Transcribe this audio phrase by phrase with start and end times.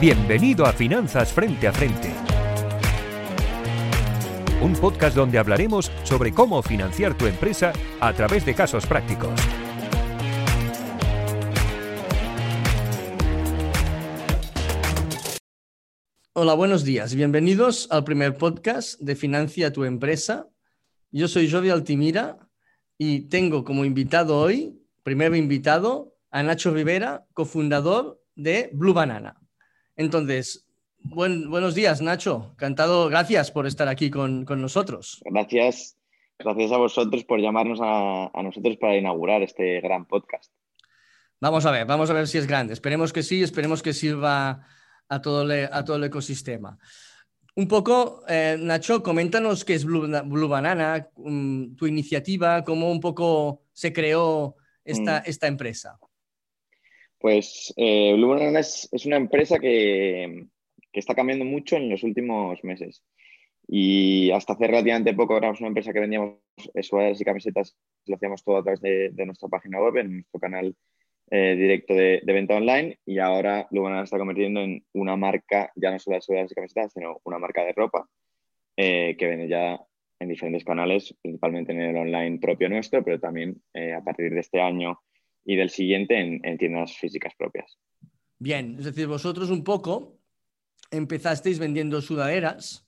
[0.00, 2.14] Bienvenido a Finanzas Frente a Frente.
[4.62, 9.32] Un podcast donde hablaremos sobre cómo financiar tu empresa a través de casos prácticos.
[16.32, 17.16] Hola, buenos días.
[17.16, 20.46] Bienvenidos al primer podcast de Financia tu empresa.
[21.10, 22.38] Yo soy Jovi Altimira
[22.98, 29.37] y tengo como invitado hoy, primer invitado, a Nacho Rivera, cofundador de Blue Banana.
[29.98, 30.64] Entonces,
[31.02, 32.52] buenos días, Nacho.
[32.52, 35.20] Encantado, gracias por estar aquí con, nosotros.
[35.24, 35.98] Gracias,
[36.38, 40.52] gracias a vosotros por llamarnos a, nosotros para inaugurar este gran podcast.
[41.40, 42.74] Vamos a ver, vamos a ver si es grande.
[42.74, 44.64] Esperemos que sí, esperemos que sirva
[45.08, 46.78] a todo, a todo el ecosistema.
[47.56, 53.64] Un poco, eh, Nacho, coméntanos qué es Blue, Banana, mm, tu iniciativa, cómo un poco
[53.72, 54.54] se creó
[54.84, 55.22] esta, mm.
[55.26, 55.98] esta empresa.
[57.18, 60.46] Pues eh, Blue es, una empresa que,
[60.92, 63.02] está cambiando mucho en los últimos meses.
[63.66, 66.38] Y hasta hace relativamente poco éramos una empresa que vendíamos
[66.80, 70.74] sudaderas y camisetas, lo hacíamos todo a través de, nuestra página web, en nuestro canal
[71.30, 72.98] eh, directo de, venta online.
[73.04, 76.54] Y ahora Blue Banana está convirtiendo en una marca, ya no solo de sudaderas y
[76.54, 78.08] camisetas, sino una marca de ropa
[78.76, 79.78] eh, que vende ya
[80.20, 84.60] en diferentes canales, principalmente en el online propio nuestro, pero también a partir de este
[84.60, 85.00] año
[85.48, 87.78] y del siguiente en, tiendas físicas propias.
[88.38, 90.20] Bien, es decir, vosotros un poco
[90.90, 92.86] empezasteis vendiendo sudaderas.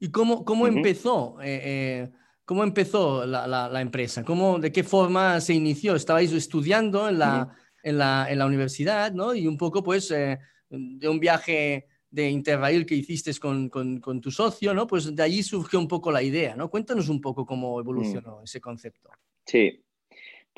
[0.00, 1.40] ¿Y cómo, cómo empezó?
[1.40, 2.10] Eh, eh,
[2.44, 4.24] ¿Cómo empezó la, empresa?
[4.24, 5.94] ¿Cómo, ¿De qué forma se inició?
[5.94, 9.32] ¿Estabais estudiando en la, en la, universidad, ¿no?
[9.32, 10.36] Y un poco, pues, eh,
[10.68, 14.88] de un viaje de Interrail que hiciste con, con, tu socio, ¿no?
[14.88, 16.68] Pues de allí surgió un poco la idea, ¿no?
[16.70, 18.44] Cuéntanos un poco cómo evolucionó mm.
[18.44, 19.10] ese concepto.
[19.46, 19.80] Sí,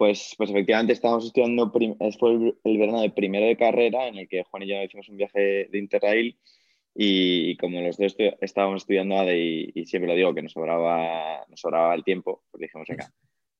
[0.03, 2.33] pues, pues efectivamente estábamos estudiando, fue
[2.65, 5.69] el, verano de primero de carrera en el que Juan y yo hicimos un viaje
[5.71, 6.37] de Interrail
[6.93, 11.61] y, como los dos estábamos estudiando ADE y, siempre lo digo que nos sobraba, nos
[11.61, 13.13] sobraba el tiempo, pues dijimos, venga,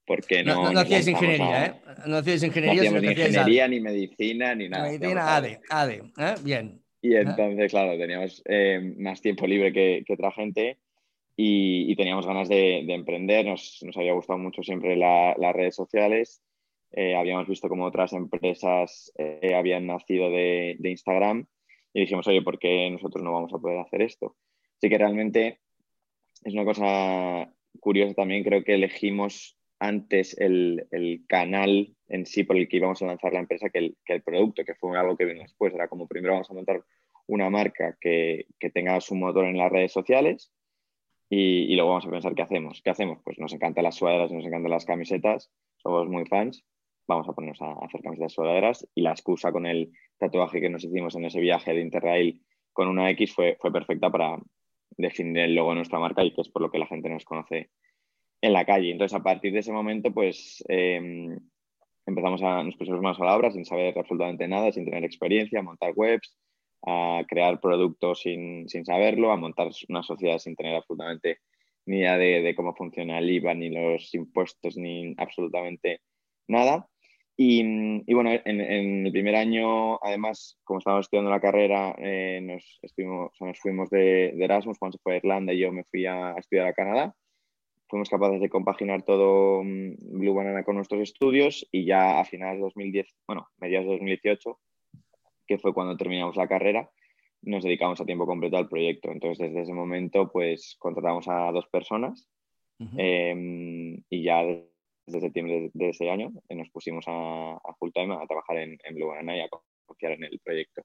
[0.05, 0.65] ¿por qué no?
[0.65, 1.75] No, no, hacíais ingeniería, ¿eh?
[2.09, 4.89] No hacíais ingeniería, no ni ingeniería, ni medicina, ni nada.
[4.89, 6.35] Medicina, ADE, ADE, ¿eh?
[6.43, 6.83] bien.
[7.03, 10.81] Y entonces, claro, teníamos eh, más tiempo libre que, que otra gente
[11.37, 16.43] y, teníamos ganas de, emprender, nos, había gustado mucho siempre las redes sociales,
[16.93, 21.47] eh, habíamos visto cómo otras empresas eh, habían nacido de, Instagram
[21.95, 24.37] y dijimos, oye, ¿por qué nosotros no vamos a poder hacer esto?
[24.77, 25.61] Así que realmente
[26.45, 27.51] es una cosa
[27.81, 30.87] curiosa también, creo que elegimos antes el,
[31.27, 34.23] canal en sí por el que íbamos a lanzar la empresa que el, que el,
[34.23, 35.75] producto, que fue algo que vino después.
[35.75, 36.85] Era como primero vamos a montar
[37.27, 40.53] una marca que, que tenga su motor en las redes sociales
[41.35, 42.83] y, luego vamos a pensar qué hacemos.
[42.83, 43.19] ¿Qué hacemos?
[43.25, 46.63] Pues nos encantan las sudaderas, nos encantan las camisetas, somos muy fans.
[47.09, 50.85] Vamos a ponernos a hacer camisetas sudaderas y la excusa con el tatuaje que nos
[50.85, 52.43] hicimos en ese viaje de Interrail
[52.75, 54.39] con una X fue, fue perfecta para
[54.91, 57.25] definir el logo de nuestra marca y que es por lo que la gente nos
[57.25, 57.71] conoce
[58.43, 58.91] en la calle.
[58.91, 61.39] Entonces, a partir de ese momento, pues em,
[62.05, 65.63] empezamos a, nos pusimos más a la obra sin saber absolutamente nada, sin tener experiencia,
[65.63, 66.37] montar webs,
[66.87, 71.39] a crear productos sin, sin, saberlo, a montar una sociedad sin tener absolutamente
[71.87, 76.01] ni idea de, cómo funciona el IVA, ni los impuestos, ni absolutamente
[76.49, 76.89] nada.
[77.37, 77.63] Y,
[78.07, 83.33] y bueno, en, el primer año, además, como estábamos estudiando la carrera, eh, nos, estuvimos,
[83.41, 86.67] nos fuimos de, Erasmus, Juan se fue a Irlanda y yo me fui a, estudiar
[86.69, 87.15] a Canadá.
[87.89, 92.59] Fuimos capaces de compaginar todo mm, Blue Banana con nuestros estudios y ya a finales
[92.59, 94.59] de 2010, bueno, mediados de 2018,
[95.47, 96.91] que fue cuando terminamos la carrera,
[97.43, 99.11] nos dedicamos a tiempo completo al proyecto.
[99.11, 102.29] Entonces, desde ese momento, pues contratamos a dos personas
[102.97, 108.27] em, y ya desde septiembre de, ese año eh, nos pusimos a, full time a
[108.27, 109.49] trabajar en, en Blue Banana y a
[109.85, 110.83] confiar en el proyecto.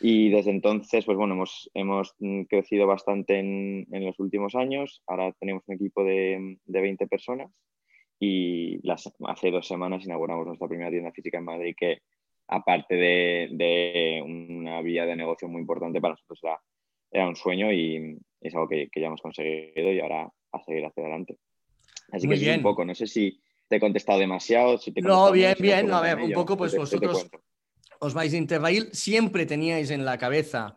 [0.00, 2.14] Y desde entonces, pues bueno, hemos, hemos
[2.48, 5.02] crecido bastante en, en, los últimos años.
[5.06, 7.52] Ahora tenemos un equipo de, de 20 personas
[8.18, 12.02] y las, hace dos semanas inauguramos nuestra primera tienda física en Madrid que
[12.52, 16.40] aparte de, una vía de negocio muy importante para nosotros
[17.10, 21.02] era, un sueño y es algo que, ya hemos conseguido y ahora a seguir hacia
[21.02, 21.38] adelante.
[22.10, 22.58] Así que bien.
[22.58, 24.76] un poco, no sé si te he contestado demasiado.
[24.76, 27.26] Si no, bien, bien, a ver, un poco pues vosotros
[28.00, 30.74] os vais a Interrail, siempre teníais en la cabeza,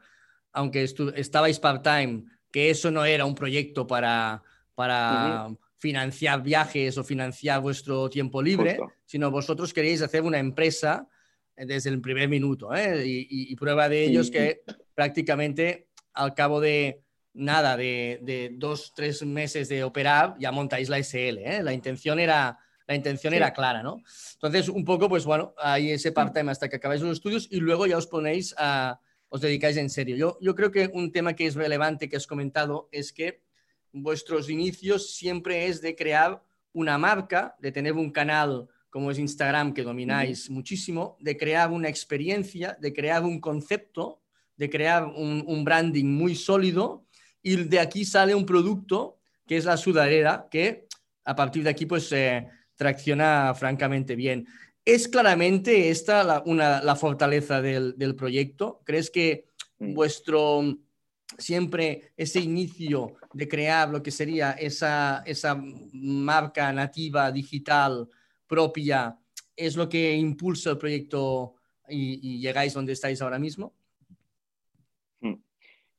[0.54, 4.44] aunque estabais part-time, que eso no era un proyecto para,
[4.76, 11.10] para financiar viajes o financiar vuestro tiempo libre, sino vosotros queríais hacer una empresa
[11.58, 12.74] desde el primer minuto.
[12.74, 13.04] ¿eh?
[13.06, 14.62] Y, prueba de ello es que
[14.94, 17.02] prácticamente al cabo de
[17.34, 21.38] nada, de, de, dos, tres meses de operar, ya montáis la SL.
[21.40, 21.62] ¿eh?
[21.64, 22.58] La intención, era,
[22.88, 24.02] la intención era clara, ¿no?
[24.34, 27.86] Entonces, un poco, pues bueno, hay ese part-time hasta que acabáis los estudios y luego
[27.88, 29.00] ya os ponéis a,
[29.30, 30.16] os dedicáis en serio.
[30.16, 33.42] Yo, yo creo que un tema que es relevante que has comentado es que
[33.92, 36.42] vuestros inicios siempre es de crear
[36.74, 41.90] una marca, de tener un canal como es Instagram que domináis muchísimo, de crear una
[41.90, 44.22] experiencia, de crear un concepto,
[44.56, 47.06] de crear un, branding muy sólido
[47.44, 50.88] y de aquí sale un producto que es la sudadera que
[51.26, 52.48] a partir de aquí pues eh,
[52.78, 54.48] tracciona francamente bien.
[54.86, 58.80] ¿Es claramente esta la, una, la fortaleza del, del, proyecto?
[58.86, 59.94] ¿Crees que mm.
[59.94, 60.64] vuestro
[61.38, 68.08] siempre ese inicio de crear lo que sería esa, esa marca nativa digital
[68.48, 69.18] propia
[69.56, 71.56] es lo que impulsa el proyecto
[71.88, 73.74] y, llegáis donde estáis ahora mismo?
[75.22, 75.36] Mm.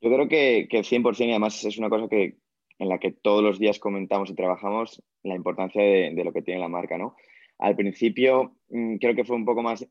[0.00, 2.36] Yo creo que, que 100% y además es una cosa que,
[2.78, 6.42] en la que todos los días comentamos y trabajamos la importancia de, de lo que
[6.42, 7.16] tiene la marca, ¿no?
[7.58, 9.86] Al principio mm, creo que fue un poco más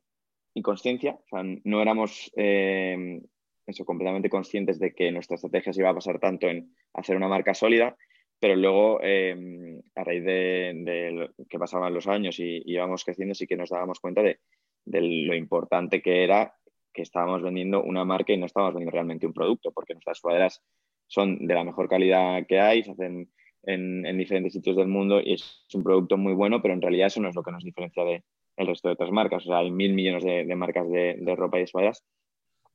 [0.54, 3.22] inconsciencia, o sea, no éramos eh,
[3.68, 7.28] eso, completamente conscientes de que nuestra estrategia se iba a pasar tanto en hacer una
[7.28, 7.98] marca sólida,
[8.40, 13.58] pero luego eh, a raíz de, que pasaban los años y, íbamos creciendo sí que
[13.58, 14.40] nos dábamos cuenta de,
[14.86, 16.54] lo importante que era
[16.94, 20.64] que estábamos vendiendo una marca y no estábamos vendiendo realmente un producto, porque nuestras sudaderas
[21.08, 23.30] son de la mejor calidad que hay, se hacen
[23.64, 27.22] en, diferentes sitios del mundo y es un producto muy bueno, pero en realidad eso
[27.22, 28.24] no es lo que nos diferencia del
[28.58, 29.44] resto de otras marcas.
[29.44, 31.92] O sea, hay mil millones de, marcas de, ropa y de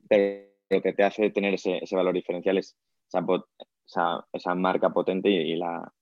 [0.08, 2.76] pero lo que te hace tener ese, valor diferencial es
[3.90, 5.92] esa, marca potente y, la,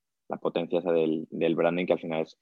[0.41, 2.39] potencia del, branding, que al final es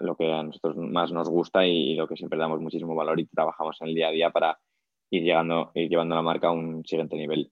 [0.00, 3.26] lo que a nosotros más nos gusta y, lo que siempre damos muchísimo valor y
[3.26, 4.58] trabajamos en el día a día para
[5.10, 7.50] ir, llegando, ir llevando la marca a un siguiente nivel.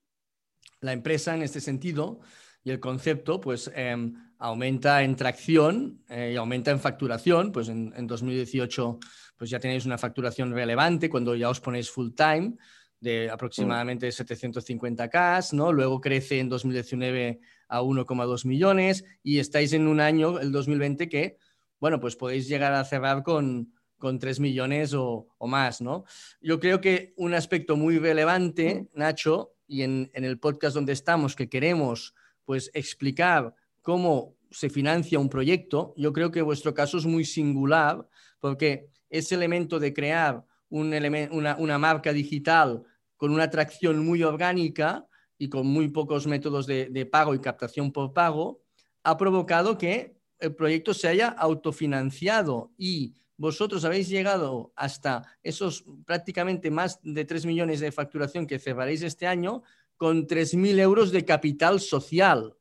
[0.81, 2.21] La empresa, en este sentido,
[2.67, 7.53] y el concepto pues em, aumenta en tracción eh, y aumenta en facturación.
[7.53, 8.99] Pues en, 2018
[9.37, 12.57] pues ya tenéis una facturación relevante cuando ya os ponéis full time
[13.01, 15.73] de aproximadamente 750k, ¿no?
[15.73, 21.39] Luego crece en 2019 a 1,2 millones y estáis en un año, el 2020, que,
[21.81, 26.05] bueno, pues podéis llegar a cerrar con, con 3 millones o, o, más, ¿no?
[26.41, 31.37] Yo creo que un aspecto muy relevante, Nacho, y en, en el podcast donde estamos,
[31.37, 32.15] que queremos
[32.45, 38.09] pues explicar cómo se financia un proyecto, yo creo que vuestro caso es muy singular
[38.41, 40.93] porque ese elemento de crear un
[41.31, 42.83] una, una, marca digital
[43.17, 45.07] con una atracción muy orgánica
[45.39, 48.63] y con muy pocos métodos de, de, pago y captación por pago,
[49.03, 56.71] ha provocado que el proyecto se haya autofinanciado y vosotros habéis llegado hasta esos prácticamente
[56.71, 59.63] más de 3 millones de facturación que cerraréis este año
[59.97, 62.55] con 3.000 euros de capital social.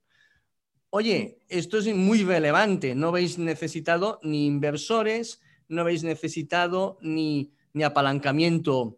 [0.90, 2.96] Oye, esto es muy relevante.
[2.96, 8.98] No habéis necesitado ni inversores, no habéis necesitado ni, ni apalancamiento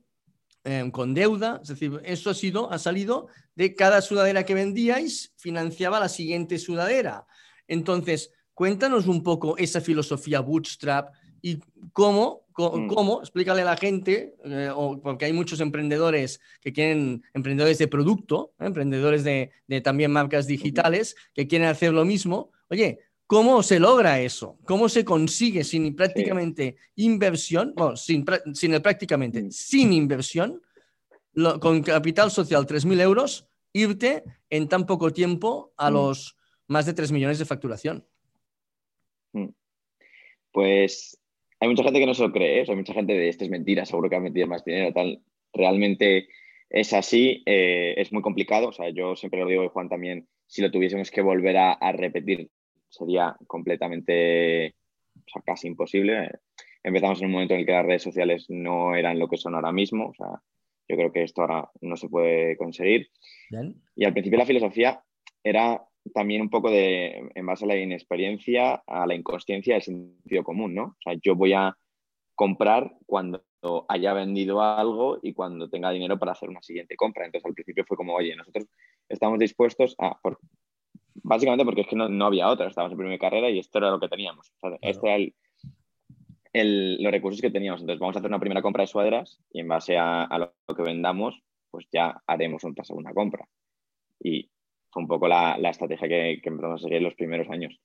[0.64, 1.60] eh, con deuda.
[1.62, 6.58] Es decir, eso ha, sido, ha salido de cada sudadera que vendíais, financiaba la siguiente
[6.60, 7.28] sudadera.
[7.68, 11.60] Entonces, cuéntanos un poco esa filosofía bootstrap y
[11.92, 12.88] cómo Mm.
[12.88, 13.20] ¿Cómo?
[13.22, 14.72] Explícale a la gente, eh,
[15.04, 18.66] porque hay muchos emprendedores que quieren, emprendedores de producto, ¿eh?
[18.66, 19.52] emprendedores de,
[19.84, 22.52] también marcas digitales, que quieren hacer lo mismo.
[22.70, 24.58] Oye, ¿cómo se logra eso?
[24.66, 29.52] ¿Cómo se consigue sin prácticamente inversión, bueno, sin, sin el prácticamente, mm.
[29.52, 30.62] sin inversión,
[31.60, 35.94] con capital social 3.000 euros, irte en tan poco tiempo a mm.
[35.94, 36.38] los
[36.68, 38.06] más de 3 millones de facturación?
[40.52, 41.20] Pues
[41.60, 42.66] hay mucha gente que no se lo cree, ¿eh?
[42.68, 45.22] hay mucha gente de esto es mentira, seguro que ha metido más dinero, tal.
[45.54, 46.30] Realmente
[46.70, 48.70] es así, eh, es muy complicado.
[48.70, 51.92] O sea, yo siempre lo digo y Juan también, si lo tuviésemos que volver a,
[51.92, 52.50] repetir,
[52.98, 54.76] sería completamente,
[55.16, 56.32] o sea, casi imposible.
[56.84, 59.56] Empezamos en un momento en el que las redes sociales no eran lo que son
[59.56, 60.10] ahora mismo.
[60.10, 60.42] O sea,
[60.88, 63.10] yo creo que esto ahora no se puede conseguir.
[63.96, 65.04] Y al principio la filosofía
[65.44, 70.44] era también un poco de, en base a la inexperiencia, a la inconsciencia del sentido
[70.44, 70.84] común, ¿no?
[70.84, 71.76] O sea, yo voy a
[72.36, 73.44] comprar cuando
[73.90, 77.26] haya vendido algo y cuando tenga dinero para hacer una siguiente compra.
[77.26, 78.68] Entonces, al principio fue como, oye, nosotros
[79.10, 80.18] estamos dispuestos a...
[81.24, 84.00] básicamente porque es que no, había otra, estábamos en primera carrera y esto era lo
[84.00, 84.52] que teníamos.
[84.82, 85.16] Esto era
[86.54, 87.82] el, los recursos que teníamos.
[87.82, 90.84] Entonces, vamos a hacer una primera compra de suaderas y en base a, lo que
[90.84, 93.48] vendamos, pues ya haremos otra segunda compra.
[94.20, 94.50] Y
[94.96, 97.80] un poco la, estrategia que, empezamos a seguir en los primeros años.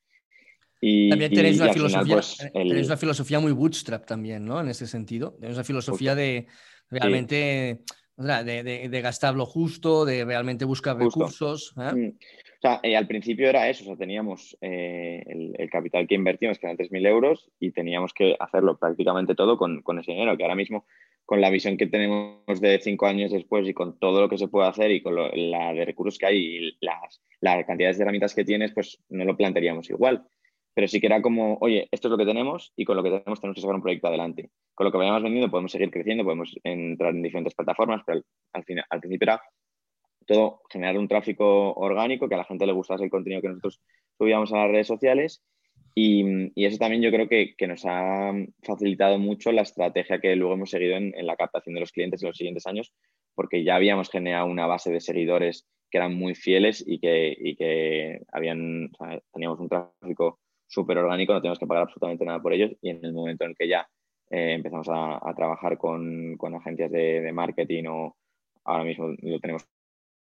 [0.81, 4.61] Y, también tenéis, una, filosofía, pues, tenéis una filosofía muy bootstrap también, ¿no?
[4.61, 5.35] En ese sentido.
[5.35, 6.49] Tenéis una filosofía de
[6.89, 7.85] realmente
[8.17, 11.75] de, gastar lo justo, de realmente buscar recursos.
[11.79, 12.15] ¿eh?
[12.63, 16.61] O sea, eh, al principio era eso, o sea, teníamos eh, el, capital que invertimos,
[16.61, 20.45] que eran 3.000 euros, y teníamos que hacerlo prácticamente todo con, con, ese dinero, que
[20.45, 20.87] ahora mismo
[21.27, 24.47] con la visión que tenemos de cinco años después y con todo lo que se
[24.47, 28.33] puede hacer y con la de recursos que hay y las, las cantidades de herramientas
[28.33, 30.25] que tienes, pues no lo plantearíamos igual.
[30.73, 33.11] Pero sí que era como, oye, esto es lo que tenemos y con lo que
[33.11, 34.51] tenemos tenemos que sacar un proyecto adelante.
[34.77, 39.01] Con lo que vayamos vendiendo podemos seguir creciendo, podemos entrar en diferentes plataformas, pero al
[39.01, 39.43] principio era
[40.27, 43.81] todo generar un tráfico orgánico, que a la gente le gustase el contenido que nosotros
[44.19, 45.43] subíamos a las redes sociales.
[45.95, 50.71] Y, eso también yo creo que, nos ha facilitado mucho la estrategia que luego hemos
[50.71, 52.93] seguido en, la captación de los clientes en los siguientes años,
[53.35, 58.21] porque ya habíamos generado una base de seguidores que eran muy fieles y que, que
[58.33, 58.91] habían,
[59.33, 62.73] teníamos un tráfico súper orgánico, no teníamos que pagar absolutamente nada por ellos.
[62.81, 63.87] Y en el momento en que ya
[64.33, 68.17] eh, empezamos a, trabajar con, agencias de, marketing o
[68.65, 69.69] ahora mismo lo tenemos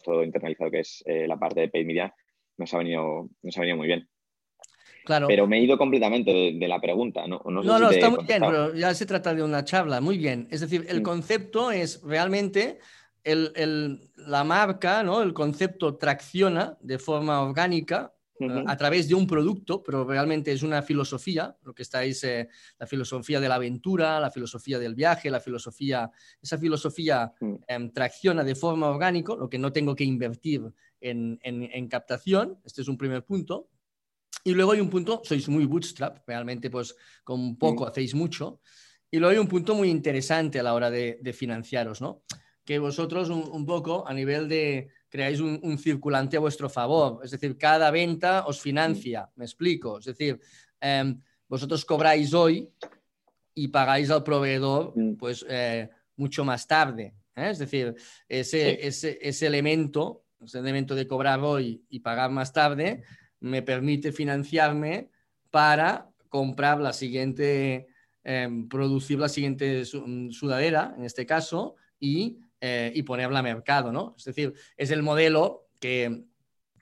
[0.04, 2.14] todo internalizado, que es eh, la parte de paid media,
[2.58, 4.08] nos ha venido, nos ha venido muy bien.
[5.06, 7.26] Pero me he ido completamente de, la pregunta.
[7.26, 10.02] No, no, no, está muy bien, pero ya se trata de una charla.
[10.02, 10.48] Muy bien.
[10.52, 11.04] Es decir, el mm.
[11.04, 12.78] concepto es realmente
[13.24, 15.22] la marca, ¿no?
[15.22, 18.14] el concepto tracciona de forma orgánica
[18.66, 22.88] a través de un producto, pero realmente es una filosofía, lo que estáis, eh, la
[22.88, 26.10] filosofía de la aventura, la filosofía del viaje, la filosofía,
[26.42, 27.54] esa filosofía mm.
[27.68, 30.62] em, tracciona de forma orgánica, lo que no tengo que invertir
[31.02, 33.70] en, en captación, este es un primer punto.
[34.44, 38.62] Y luego hay un punto, sois muy bootstrap, realmente pues con poco hacéis mucho.
[39.12, 42.24] Y luego hay un punto muy interesante a la hora de, financiaros, ¿no?
[42.64, 47.58] Que vosotros un, poco a nivel de creáis un, circulante a vuestro favor, es decir,
[47.58, 50.40] cada venta os financia, me explico, es decir,
[50.80, 52.70] em, vosotros cobráis hoy
[53.56, 57.50] y pagáis al proveedor pues eh, mucho más tarde, ¿eh?
[57.50, 57.96] es decir,
[58.28, 63.04] ese, ese, ese elemento, ese elemento de cobrar hoy y pagar más tarde,
[63.40, 65.10] me permite financiarme
[65.50, 67.88] para comprar la siguiente,
[68.24, 73.92] em, producir la siguiente mm, sudadera, en este caso, y, eh, y, ponerla a mercado,
[73.92, 74.16] ¿no?
[74.18, 76.26] Es decir, es el modelo que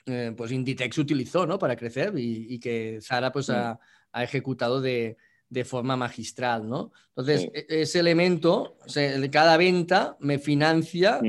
[0.05, 1.59] eh, pues Inditex utilizó, ¿no?
[1.59, 3.79] Para crecer y, que Sara pues ha,
[4.13, 5.17] ejecutado de,
[5.65, 6.91] forma magistral, ¿no?
[7.09, 11.19] Entonces, e, ese elemento, de cada venta me financia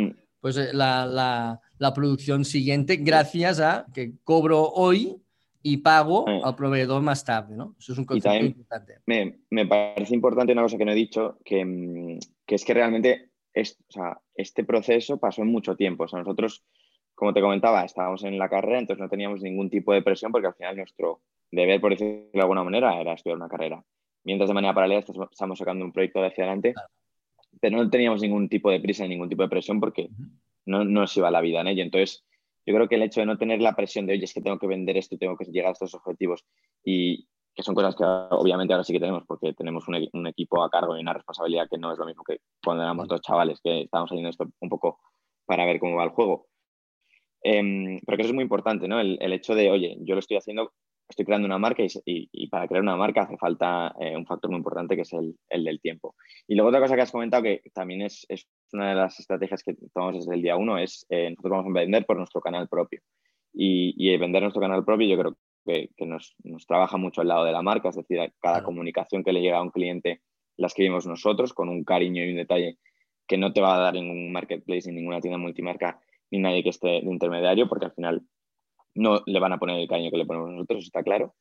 [0.41, 5.17] pues eh, la la producción siguiente gracias a que cobro hoy
[5.63, 7.75] y pago al proveedor más tarde, ¿no?
[7.79, 9.01] Eso es un concepto importante.
[9.07, 12.75] Me, me, parece importante una cosa que no he dicho, que, mm, que es que
[12.75, 16.05] realmente es, o sea, este proceso pasó en mucho tiempo.
[16.05, 16.65] O sea, nosotros,
[17.15, 20.47] como te comentaba, estábamos en la carrera, entonces no teníamos ningún tipo de presión porque
[20.47, 23.85] al final nuestro deber, por decirlo de alguna manera, era estudiar una carrera.
[24.25, 26.75] Mientras de manera paralela estamos sacando un proyecto de hacia adelante,
[27.61, 30.09] pero no teníamos ningún tipo de prisa, ningún tipo de presión porque
[30.67, 31.83] no, no se iba la vida en ello.
[31.83, 32.25] Entonces,
[32.65, 34.59] yo creo que el hecho de no tener la presión de, oye, es que tengo
[34.59, 36.45] que vender esto tengo que llegar a estos objetivos,
[36.85, 37.27] y
[37.59, 40.71] que son cosas que obviamente ahora sí que tenemos, porque tenemos un, un equipo a
[40.71, 43.83] cargo y una responsabilidad que no es lo mismo que cuando éramos dos chavales, que
[43.83, 45.01] estábamos haciendo esto un poco
[45.45, 46.47] para ver cómo va el juego.
[47.43, 49.01] Em, pero que eso es muy importante, ¿no?
[49.01, 50.73] El, el, hecho de, oye, yo lo estoy haciendo
[51.09, 54.59] estoy creando una marca y, para crear una marca hace falta eh, un factor muy
[54.59, 56.15] importante que es el, del tiempo.
[56.47, 58.27] Y luego otra cosa que has comentado que también es,
[58.73, 61.81] una de las estrategias que tomamos desde el día uno es eh, nosotros vamos a
[61.81, 63.01] vender por nuestro canal propio.
[63.55, 66.37] Y, vender nuestro canal propio yo creo que, nos,
[66.67, 69.63] trabaja mucho al lado de la marca, es decir, cada comunicación que le llega a
[69.63, 70.23] un cliente
[70.59, 72.79] la escribimos nosotros con un cariño y un detalle
[73.27, 76.01] que no te va a dar un marketplace, en ninguna tienda multimarca,
[76.31, 78.23] ni nadie que esté de intermediario, porque al final
[78.95, 81.35] no le van a poner el caño que le ponemos nosotros, está claro.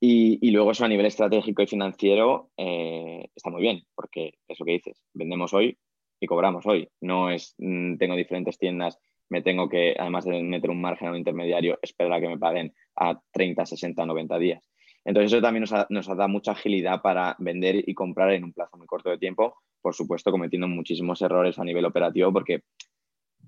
[0.00, 4.72] Y, luego eso a nivel estratégico y financiero eh, está muy bien, porque eso que
[4.72, 5.78] dices, vendemos hoy
[6.20, 6.88] y cobramos hoy.
[7.00, 11.10] No es, mm, tengo diferentes tiendas, me tengo que, además de meter un margen a
[11.12, 14.70] un intermediario, esperar a que me paguen a 30, 60, 90 días.
[15.04, 18.52] Entonces eso también nos, ha, nos da mucha agilidad para vender y comprar en un
[18.52, 22.62] plazo muy corto de tiempo, por supuesto cometiendo muchísimos errores a nivel operativo, porque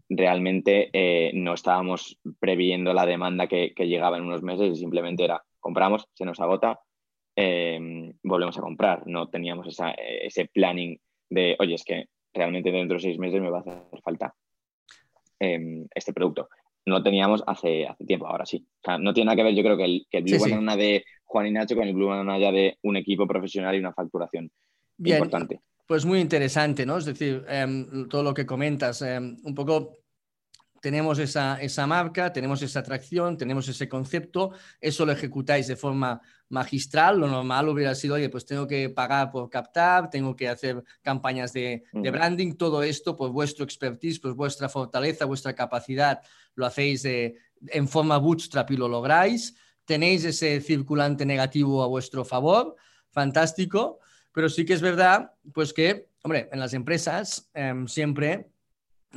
[0.08, 5.42] realmente eh, no estábamos previendo la demanda que, llegaba en unos meses y simplemente era
[5.60, 6.80] compramos, se nos agota,
[7.36, 9.06] em, volvemos a comprar.
[9.06, 10.98] No teníamos ese planning
[11.30, 14.34] de, oye, es que realmente dentro de seis meses me va a hacer falta
[15.38, 16.48] em, este producto.
[16.86, 18.66] No teníamos hace, hace tiempo, ahora sí.
[19.00, 21.46] no tiene nada que ver, yo creo que el, que el Blue Banana de Juan
[21.46, 24.50] y Nacho con el Blue Banana ya de un equipo profesional y una facturación
[24.98, 25.60] importante.
[25.86, 26.96] Pues muy interesante, ¿no?
[26.96, 29.98] Es decir, em, todo lo que comentas, em, un poco
[30.84, 36.20] tenemos esa, esa, marca, tenemos esa atracción, tenemos ese concepto, eso lo ejecutáis de forma
[36.50, 40.84] magistral, lo normal hubiera sido, oye, pues tengo que pagar por captar, tengo que hacer
[41.00, 46.20] campañas de, de branding, todo esto, pues vuestro expertise, pues vuestra fortaleza, vuestra capacidad,
[46.54, 52.76] lo hacéis en forma bootstrap y lo lográis, tenéis ese circulante negativo a vuestro favor,
[53.08, 54.00] fantástico,
[54.32, 58.50] pero sí que es verdad, pues que hombre, en las empresas em, siempre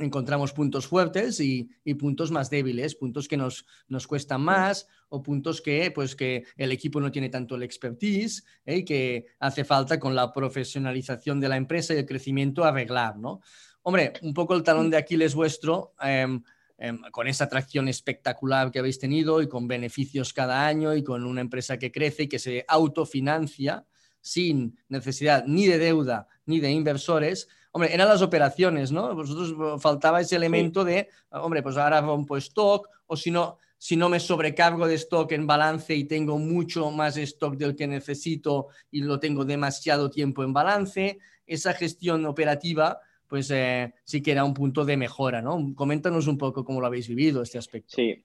[0.00, 5.60] encontramos puntos fuertes y, puntos más débiles, puntos que nos, nos cuestan más o puntos
[5.60, 8.78] que, pues, que el equipo no tiene tanto el expertise ¿eh?
[8.78, 13.40] y que hace falta con la profesionalización de la empresa y el crecimiento arreglar, ¿no?
[13.82, 16.42] Hombre, un poco el talón de Aquiles vuestro, em,
[16.76, 21.24] em, con esa atracción espectacular que habéis tenido y con beneficios cada año y con
[21.24, 23.86] una empresa que crece y que se autofinancia
[24.20, 29.14] sin necesidad ni de deuda ni de inversores, hombre, eran las operaciones, ¿no?
[29.14, 34.08] Vosotros faltaba ese elemento de, hombre, pues ahora rompo stock o si no, si no
[34.08, 39.02] me sobrecargo de stock en balance y tengo mucho más stock del que necesito y
[39.02, 44.54] lo tengo demasiado tiempo en balance, esa gestión operativa pues eh, sí que era un
[44.54, 45.74] punto de mejora, ¿no?
[45.76, 47.94] Coméntanos un poco cómo lo habéis vivido este aspecto.
[47.94, 48.24] Sí.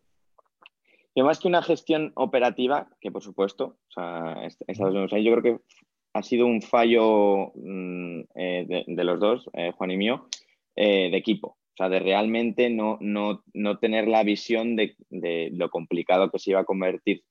[1.16, 5.60] Yo más que una gestión operativa, que por supuesto, o sea, yo creo que
[6.14, 10.28] ha sido un fallo mm, eh, de, los dos, eh, Juan y mío,
[10.76, 11.50] de equipo.
[11.50, 14.96] O sea, de realmente no, no, no tener la visión de,
[15.54, 17.24] lo complicado que se iba a convertir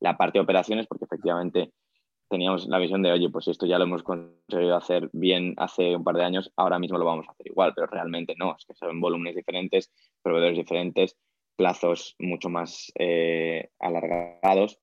[0.00, 1.72] la parte de operaciones, porque efectivamente
[2.28, 6.04] teníamos la visión de, oye, pues esto ya lo hemos conseguido hacer bien hace un
[6.04, 8.74] par de años, ahora mismo lo vamos a hacer igual, pero realmente no, es que
[8.74, 9.92] son volúmenes diferentes,
[10.22, 11.16] proveedores diferentes,
[11.56, 14.78] plazos mucho más eh, alargados.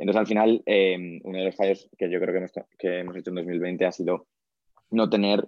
[0.00, 3.16] Entonces, al final, em, uno de los fallos que yo creo que hemos, que hemos
[3.16, 4.26] hecho en 2020 ha sido
[4.90, 5.46] no tener,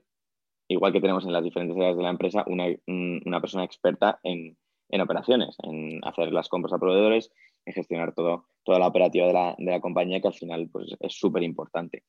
[0.68, 4.58] igual que tenemos en las diferentes áreas de la empresa, una, una persona experta en,
[4.90, 7.32] en operaciones, en hacer las compras a proveedores,
[7.64, 10.94] en gestionar todo, toda la operativa de la, de la compañía, que al final pues,
[11.00, 12.04] es súper importante.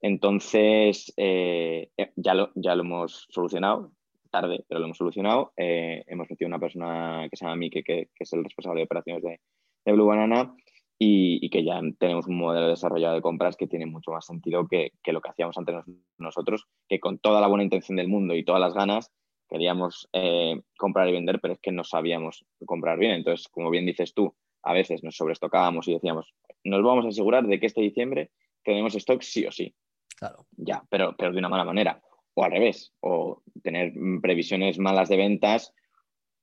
[0.00, 3.90] Entonces, eh, eh, ya, lo, ya lo hemos solucionado,
[4.30, 5.52] tarde, pero lo hemos solucionado.
[5.56, 9.24] Eh, hemos metido una persona que se llama Mike, que, es el responsable de operaciones
[9.24, 10.54] de Blue Banana,
[11.02, 14.68] y, y, que ya tenemos un modelo desarrollado de compras que tiene mucho más sentido
[14.68, 15.76] que, que lo que hacíamos antes
[16.18, 19.10] nosotros, que con toda la buena intención del mundo y todas las ganas,
[19.48, 23.12] queríamos eh, comprar y vender, pero es que no sabíamos comprar bien.
[23.12, 27.46] Entonces, como bien dices tú, a veces nos sobreestocábamos y decíamos, nos vamos a asegurar
[27.46, 28.30] de que este diciembre
[28.62, 29.74] tenemos stock sí o sí.
[30.18, 30.44] Claro.
[30.58, 32.02] Ya, pero, pero de una mala manera.
[32.34, 35.72] O al revés, o tener previsiones malas de ventas,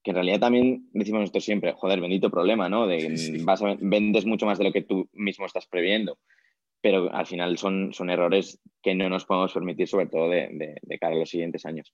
[0.07, 2.87] que en realidad también decimos nosotros siempre, joder, bendito problema, ¿no?
[2.87, 6.17] De, Vas vendes mucho más de lo que tú mismo estás previendo.
[6.79, 10.99] Pero al final son, son errores que no nos podemos permitir, sobre todo de, de
[10.99, 11.93] cara a los siguientes años.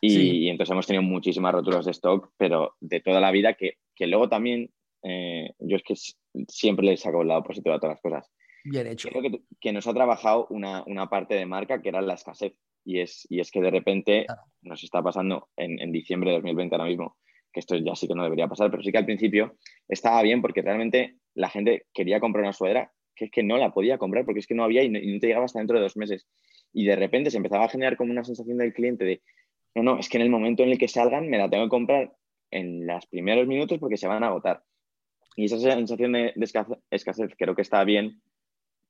[0.00, 4.06] Y, entonces hemos tenido muchísimas roturas de stock, pero de toda la vida, que, que
[4.06, 4.70] luego también,
[5.02, 5.94] eh, yo es que
[6.48, 8.32] siempre le saco el lado positivo a todas las cosas.
[8.64, 9.10] Bien hecho.
[9.10, 12.54] Creo que, que nos ha trabajado una, una, parte de marca que era la escasez.
[12.84, 14.26] Y es, y es que de repente
[14.62, 17.18] nos está pasando en, en, diciembre de 2020 ahora mismo,
[17.52, 19.56] que esto ya sí que no debería pasar, pero sí que al principio
[19.88, 23.72] estaba bien porque realmente la gente quería comprar una sudadera que es que no la
[23.72, 25.76] podía comprar porque es que no había y no, y no te llegaba hasta dentro
[25.76, 26.26] de dos meses.
[26.72, 29.22] Y de repente se empezaba a generar como una sensación del cliente de,
[29.74, 31.70] no, no, es que en el momento en el que salgan me la tengo que
[31.70, 32.12] comprar
[32.50, 34.62] en los primeros minutos porque se van a agotar.
[35.36, 36.34] Y esa sensación de,
[36.90, 38.20] escasez creo que está bien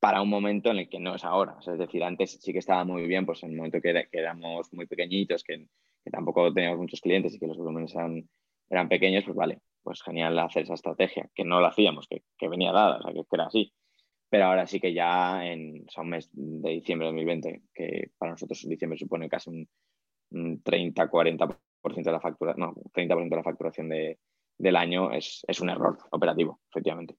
[0.01, 1.57] para un momento en el que no es ahora.
[1.61, 4.87] es decir, antes sí que estaba muy bien, pues en el momento que, éramos muy
[4.87, 5.66] pequeñitos, que,
[6.11, 8.29] tampoco teníamos muchos clientes y que los volúmenes eran,
[8.71, 12.73] eran, pequeños, pues vale, pues genial hacer esa estrategia, que no lo hacíamos, que, venía
[12.73, 13.73] dada, o sea, que, era así.
[14.29, 18.33] Pero ahora sí que ya en o un mes de diciembre de 2020, que para
[18.33, 19.69] nosotros diciembre supone casi un,
[20.33, 21.57] 30-40%
[22.05, 24.21] de la factura, no, 30% de la facturación de,
[24.57, 27.17] del año es, es, un error operativo, efectivamente.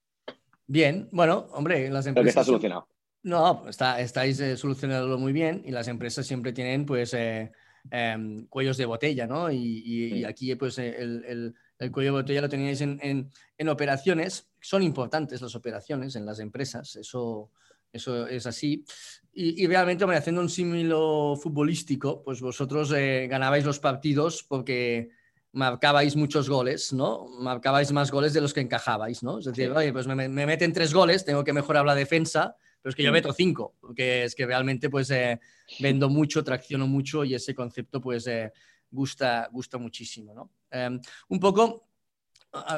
[0.65, 2.29] Bien, bueno, hombre, las empresas...
[2.29, 2.87] está solucionado.
[3.23, 7.51] No, está, estáis eh, solucionándolo muy bien y las empresas siempre tienen pues eh,
[7.89, 9.51] em, cuellos de botella, ¿no?
[9.51, 14.47] Y, aquí pues el, el, el, cuello de botella lo teníais en, en, en, operaciones.
[14.59, 17.49] Son importantes las operaciones en las empresas, eso,
[17.91, 18.85] eso es así.
[19.33, 25.09] Y, realmente, haciendo un símilo futbolístico, pues vosotros eh, ganabais los partidos porque
[25.53, 27.27] marcabais muchos goles, ¿no?
[27.39, 29.39] Marcabais más goles de los que encajabais, ¿no?
[29.39, 32.95] Es decir, oye, pues me, meten tres goles, tengo que mejorar la defensa, pero es
[32.95, 35.39] que yo meto cinco, porque es que realmente pues eh,
[35.79, 38.51] vendo mucho, tracciono mucho y ese concepto pues eh,
[38.89, 40.51] gusta, gusta muchísimo, ¿no?
[40.69, 41.87] Em, un poco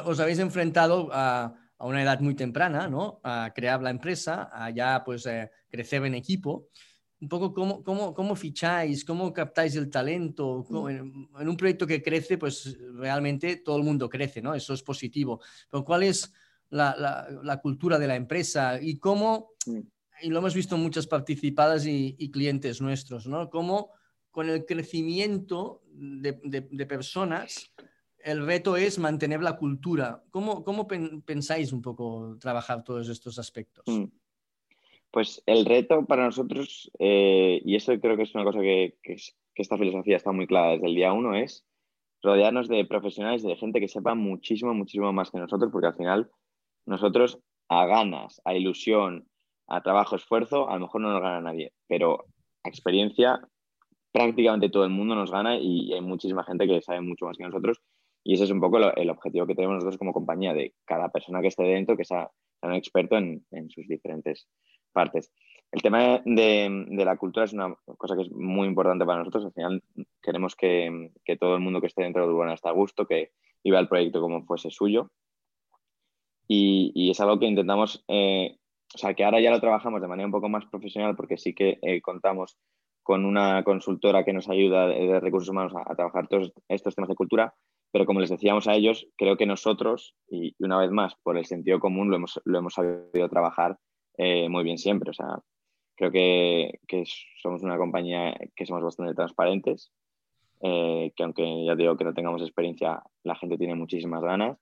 [0.06, 3.20] os habéis enfrentado a a una edad muy temprana, ¿no?
[3.24, 6.70] A crear la empresa, a ya pues eh, crecer en equipo.
[7.20, 10.66] Un poco cómo, cómo, cómo ficháis, cómo captáis el talento.
[10.70, 10.88] Mm.
[10.88, 14.56] en, un proyecto que crece, pues realmente todo el mundo crece, ¿no?
[14.56, 15.42] Eso es positivo.
[15.70, 16.32] Pero ¿cuál es
[16.70, 16.96] la,
[17.44, 19.80] la, cultura de la empresa y cómo, mm.
[20.24, 23.50] Y lo hemos visto muchas participadas y, clientes nuestros, ¿no?
[23.50, 23.92] Cómo
[24.32, 27.72] con el crecimiento de, personas
[28.20, 30.24] el reto es mantener la cultura.
[30.32, 33.84] ¿Cómo, cómo pensáis un poco trabajar todos estos aspectos?
[33.86, 34.06] Mm.
[35.12, 39.18] Pues el reto para nosotros, eh, y esto creo que es una cosa que, que
[39.56, 41.68] esta filosofía está muy clara desde el día uno, es
[42.24, 46.32] rodearnos de profesionales, de gente que sepa muchísimo, muchísimo más que nosotros, porque al final
[46.86, 49.28] nosotros a ganas, a ilusión,
[49.68, 52.26] a trabajo, esfuerzo, a lo mejor no nos gana nadie, pero
[52.64, 53.40] a experiencia
[54.12, 57.44] prácticamente todo el mundo nos gana y hay muchísima gente que sabe mucho más que
[57.44, 57.82] nosotros
[58.24, 61.42] y ese es un poco el objetivo que tenemos nosotros como compañía, de cada persona
[61.42, 62.30] que esté dentro que sea,
[62.62, 64.48] un experto en, sus diferentes
[64.94, 65.32] partes.
[65.72, 69.46] El tema de, la cultura es una cosa que es muy importante para nosotros.
[69.46, 69.84] Al final
[70.22, 73.80] queremos que, todo el mundo que esté dentro de Urbana esté a gusto, que viva
[73.80, 75.12] el proyecto como fuese suyo.
[76.48, 78.58] Y, es algo que intentamos, eh,
[78.94, 81.54] o sea, que ahora ya lo trabajamos de manera un poco más profesional porque sí
[81.54, 82.58] que eh, contamos
[83.02, 87.16] con una consultora que nos ayuda de, recursos humanos a, trabajar todos estos temas de
[87.16, 87.54] cultura,
[87.92, 91.46] pero como les decíamos a ellos, creo que nosotros, y una vez más, por el
[91.46, 93.78] sentido común, lo hemos, lo hemos sabido trabajar
[94.18, 95.10] eh, muy bien siempre.
[95.10, 95.40] O sea,
[95.96, 97.04] creo que, que,
[97.42, 99.92] somos una compañía que somos bastante transparentes,
[100.62, 104.58] eh, que aunque ya digo que no tengamos experiencia, la gente tiene muchísimas ganas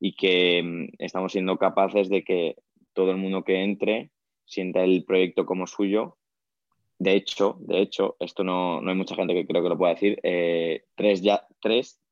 [0.00, 2.56] y que mm, estamos siendo capaces de que
[2.92, 4.10] todo el mundo que entre
[4.44, 6.18] sienta el proyecto como suyo.
[6.98, 9.94] De hecho, de hecho, esto no, no hay mucha gente que creo que lo pueda
[9.94, 10.20] decir.
[10.22, 12.02] Eh, tres, ya, tres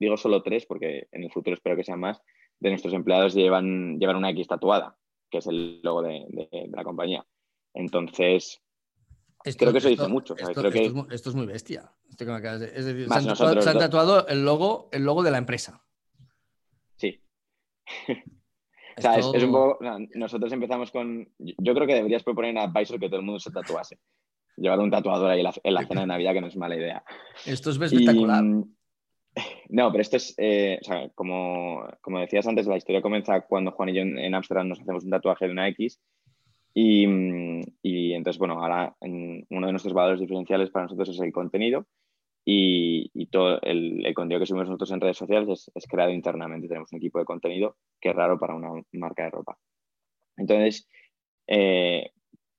[0.00, 2.20] digo solo tres porque en el futuro espero que sean más,
[2.58, 4.98] de nuestros empleados llevan, llevan una X tatuada,
[5.30, 6.26] que es el logo de,
[6.72, 7.24] la compañía.
[7.74, 8.60] Entonces,
[9.56, 10.34] creo que eso dice mucho.
[10.36, 11.92] Esto, es, muy bestia.
[12.08, 15.84] Es decir, se han, tatuado, el logo, el logo de la empresa.
[16.96, 17.22] Sí.
[19.08, 19.78] o sea, es, un poco.
[20.14, 21.28] nosotros empezamos con.
[21.38, 23.98] Yo creo que deberías proponer a Advisor que todo el mundo se tatuase.
[24.56, 27.02] Llevar un tatuador ahí en la, cena de Navidad, que no es mala idea.
[27.46, 28.44] Esto es espectacular.
[29.68, 33.70] No, pero esto es, eh, o sea, como, como, decías antes, la historia comienza cuando
[33.70, 36.00] Juan y yo en Ámsterdam nos hacemos un tatuaje de una X.
[36.74, 37.06] Y,
[37.82, 41.86] y entonces, bueno, ahora uno de nuestros valores diferenciales para nosotros es el contenido.
[42.52, 46.10] Y, y todo el, el, contenido que subimos nosotros en redes sociales es, es, creado
[46.10, 46.66] internamente.
[46.66, 49.56] Tenemos un equipo de contenido que es raro para una marca de ropa.
[50.36, 50.88] Entonces,
[51.46, 52.10] eh,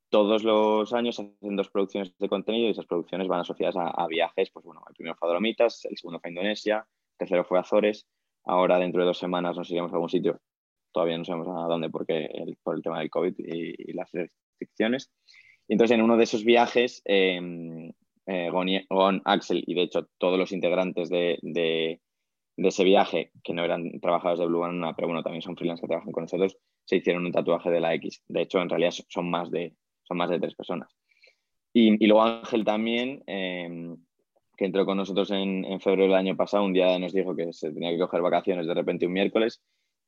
[0.08, 4.50] todos los años hacen dos producciones de contenido y esas producciones van asociadas a, viajes.
[4.52, 7.58] Pues bueno, el primero fue a Dolomitas, el segundo fue a Indonesia, el tercero fue
[7.58, 8.08] a Azores.
[8.46, 10.40] Ahora, dentro de dos semanas, nos iremos a algún sitio.
[10.94, 12.30] Todavía no sabemos a dónde porque
[12.64, 15.12] por el tema del COVID y, las restricciones.
[15.68, 17.92] Y entonces, en uno de esos viajes, eh,
[18.28, 18.50] eh,
[18.90, 22.00] Gon, Axel y de hecho todos los integrantes de, de,
[22.58, 25.88] ese viaje, que no eran trabajadores de Blue One, pero bueno, también son freelance que
[25.88, 28.22] trabajan con nosotros, se hicieron un tatuaje de la X.
[28.28, 29.74] De hecho, en realidad son más de,
[30.10, 30.96] más de tres personas.
[31.74, 33.98] Y, luego Ángel también, em,
[34.58, 37.72] que entró con nosotros en, febrero del año pasado, un día nos dijo que se
[37.72, 39.62] tenía que coger vacaciones de repente un miércoles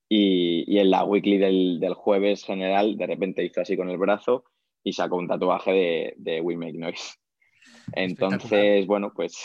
[0.09, 4.43] y, en la weekly del, jueves general de repente hizo así con el brazo
[4.83, 7.22] y sacó un tatuaje de We Make Noise.
[7.93, 9.35] Entonces, bueno, pues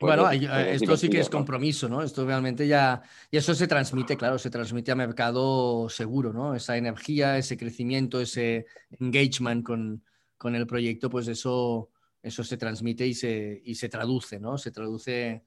[0.00, 2.02] bueno, esto sí que es compromiso, ¿no?
[2.02, 3.00] Esto realmente ya,
[3.30, 6.54] y eso se transmite, claro, se transmite a mercado seguro, ¿no?
[6.54, 8.66] Esa energía, ese crecimiento, ese
[8.98, 10.02] engagement con,
[10.36, 11.90] con el proyecto, pues eso,
[12.22, 14.58] eso se transmite y se, y se traduce, ¿no?
[14.58, 15.42] Se traduce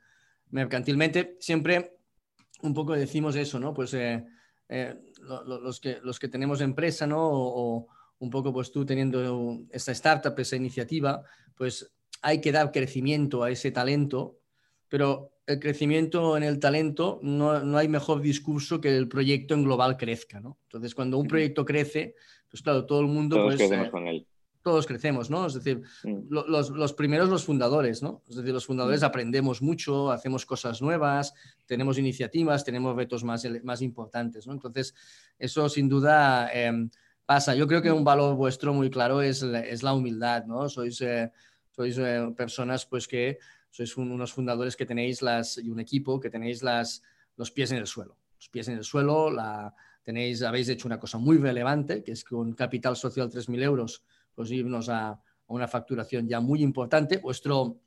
[0.50, 1.38] mercantilmente.
[1.40, 1.98] Siempre
[2.62, 3.74] un poco decimos eso, ¿no?
[3.74, 4.26] Pues eh,
[4.70, 7.20] eh, los, que, los que tenemos empresa, ¿no?
[7.22, 7.88] O,
[8.20, 11.22] un poco pues tú teniendo esta startup, esa iniciativa,
[11.56, 14.38] pues hay que dar crecimiento a ese talento
[14.90, 19.64] pero el crecimiento en el talento no, no, hay mejor discurso que el proyecto en
[19.64, 20.58] global crezca, ¿no?
[20.64, 22.16] Entonces, cuando un proyecto crece,
[22.50, 23.38] pues claro, todo el mundo...
[23.38, 24.28] Todos pues, crecemos eh, con él.
[24.62, 25.46] Todos crecemos, ¿no?
[25.48, 25.82] Es decir,
[26.30, 28.24] los, los, primeros los fundadores, ¿no?
[28.28, 31.34] Es decir, los fundadores aprendemos mucho, hacemos cosas nuevas,
[31.66, 34.54] tenemos iniciativas, tenemos retos más, más importantes, ¿no?
[34.54, 34.94] Entonces,
[35.40, 36.90] eso sin duda em,
[37.26, 37.56] pasa.
[37.56, 40.68] Yo creo que un valor vuestro muy claro es, es la humildad, ¿no?
[40.68, 41.32] Sois, eh,
[41.78, 43.38] sois eh, personas pues que
[43.70, 47.04] sois unos fundadores que tenéis las, y un equipo que tenéis las,
[47.36, 48.18] los pies en el suelo.
[48.40, 52.24] Los pies en el suelo, la, tenéis, habéis hecho una cosa muy relevante, que es
[52.24, 57.18] con capital social 3.000 euros, pues irnos a, una facturación ya muy importante.
[57.20, 57.80] Vuestro,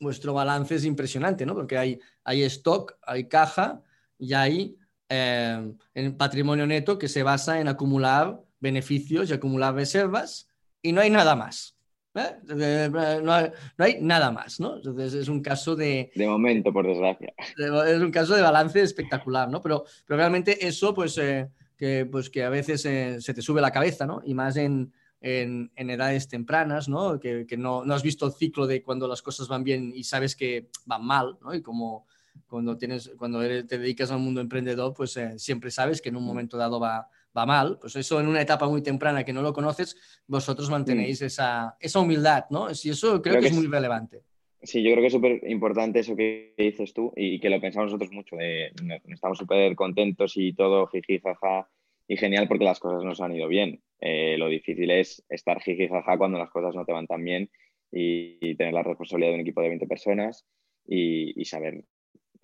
[0.00, 1.54] vuestro balance es impresionante, ¿no?
[1.54, 3.82] Porque hay, hay stock, hay caja
[4.18, 4.76] y hay
[5.08, 5.74] eh,
[6.16, 10.48] patrimonio neto que se basa en acumular beneficios y acumular reservas
[10.82, 11.77] y no hay nada más.
[12.18, 12.90] ¿Eh?
[13.22, 14.76] No hay, nada más, ¿no?
[14.76, 16.10] Entonces es un caso de...
[16.14, 17.32] De momento, por desgracia.
[17.56, 19.60] es un caso de balance espectacular, ¿no?
[19.60, 23.60] Pero, pero realmente eso, pues, eh, que, pues que a veces eh, se te sube
[23.60, 24.20] la cabeza, ¿no?
[24.24, 27.18] Y más en, en, edades tempranas, ¿no?
[27.18, 30.04] Que, que no, no, has visto el ciclo de cuando las cosas van bien y
[30.04, 31.54] sabes que van mal, ¿no?
[31.54, 32.06] Y como
[32.46, 36.56] cuando, tienes, cuando te dedicas al mundo emprendedor, pues siempre sabes que en un momento
[36.56, 40.22] dado va, va mal, pues eso en una etapa muy temprana que no lo conoces,
[40.26, 41.24] vosotros mantenéis mm.
[41.24, 42.68] esa, esa, humildad, ¿no?
[42.70, 44.22] Y eso creo, que, es muy relevante.
[44.62, 47.92] Sí, yo creo que es súper importante eso que dices tú y que lo pensamos
[47.92, 48.36] nosotros mucho.
[48.40, 51.68] estamos súper contentos y todo, jiji, jaja,
[52.08, 53.82] y genial porque las cosas nos han ido bien.
[54.00, 57.50] Eh, lo difícil es estar jiji, jaja cuando las cosas no te van tan bien
[57.92, 60.46] y, tener la responsabilidad de un equipo de 20 personas
[60.86, 61.84] y, saber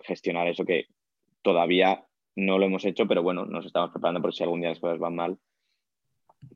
[0.01, 0.85] gestionar eso que
[1.41, 4.79] todavía no lo hemos hecho, pero bueno, nos estamos preparando por si algún día las
[4.79, 5.39] cosas van mal,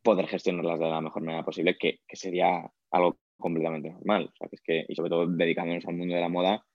[0.03, 4.31] poder gestionarlas de la mejor manera posible, que, que sería algo completamente normal.
[4.51, 6.65] Es que, y sobre todo dedicándonos al mundo de la moda,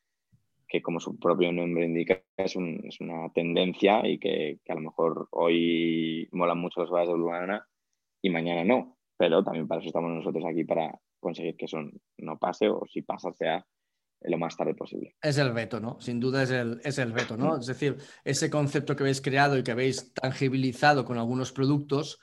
[0.67, 6.29] que como su propio nombre indica, es, una tendencia y que, a lo mejor hoy
[6.33, 7.31] molan mucho las horas de Blue
[8.23, 8.97] y mañana no.
[9.17, 11.79] Pero también para eso estamos nosotros aquí, para conseguir que eso
[12.19, 13.65] no pase o si pasa sea
[14.25, 15.15] lo más tarde posible.
[15.23, 16.01] Es el veto, ¿no?
[16.01, 17.59] Sin duda es el, es el veto, ¿no?
[17.59, 22.21] Es decir, ese concepto que habéis creado y que habéis tangibilizado con algunos productos,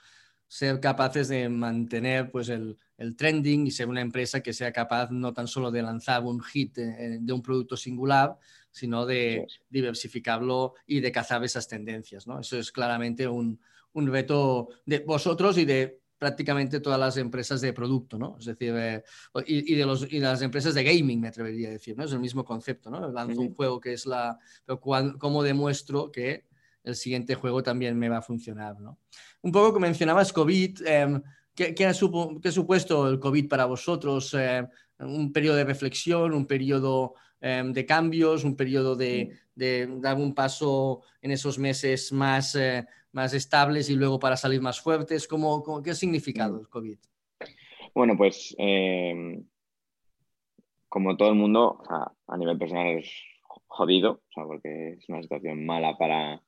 [0.48, 5.10] ser capaces de mantener pues, el, el, trending y ser una empresa que sea capaz
[5.10, 8.36] no tan solo de lanzar un hit de un producto singular,
[8.70, 12.26] sino de diversificarlo y de cazar esas tendencias.
[12.26, 12.40] ¿no?
[12.40, 13.60] Eso es claramente un,
[13.92, 18.36] un reto de vosotros y de prácticamente todas las empresas de producto, ¿no?
[18.38, 19.02] Es decir, eh,
[19.44, 22.04] y, de los, y las empresas de gaming, me atrevería a decir, ¿no?
[22.04, 23.10] Es el mismo concepto, ¿no?
[23.10, 24.38] Lanzo un juego que es la...
[24.64, 26.44] Pero ¿cómo demuestro que
[26.84, 28.78] el siguiente juego también me va a funcionar.
[28.80, 28.98] ¿no?
[29.42, 31.22] Un poco que mencionabas COVID, em,
[31.54, 34.32] ¿qué, ha supuesto el COVID para vosotros?
[34.34, 40.34] Em, un periodo de reflexión, un periodo em, de cambios, un periodo de, dar un
[40.34, 45.28] paso en esos meses más, eh, más estables y luego para salir más fuertes.
[45.28, 46.98] ¿Cómo, qué ha significado el COVID?
[47.94, 48.54] Bueno, pues
[50.88, 53.10] como todo el mundo, a nivel personal es
[53.66, 56.42] jodido, porque es una situación mala para,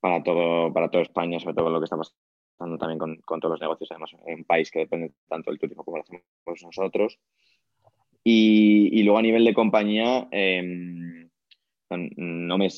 [0.00, 3.52] para todo, para toda España, sobre todo lo que está pasando también con, con todos
[3.52, 6.24] los negocios, además en un país que depende tanto del turismo como lo hacemos
[6.62, 7.18] nosotros.
[8.24, 11.21] Y, y luego a nivel de compañía, em,
[11.96, 12.68] no me,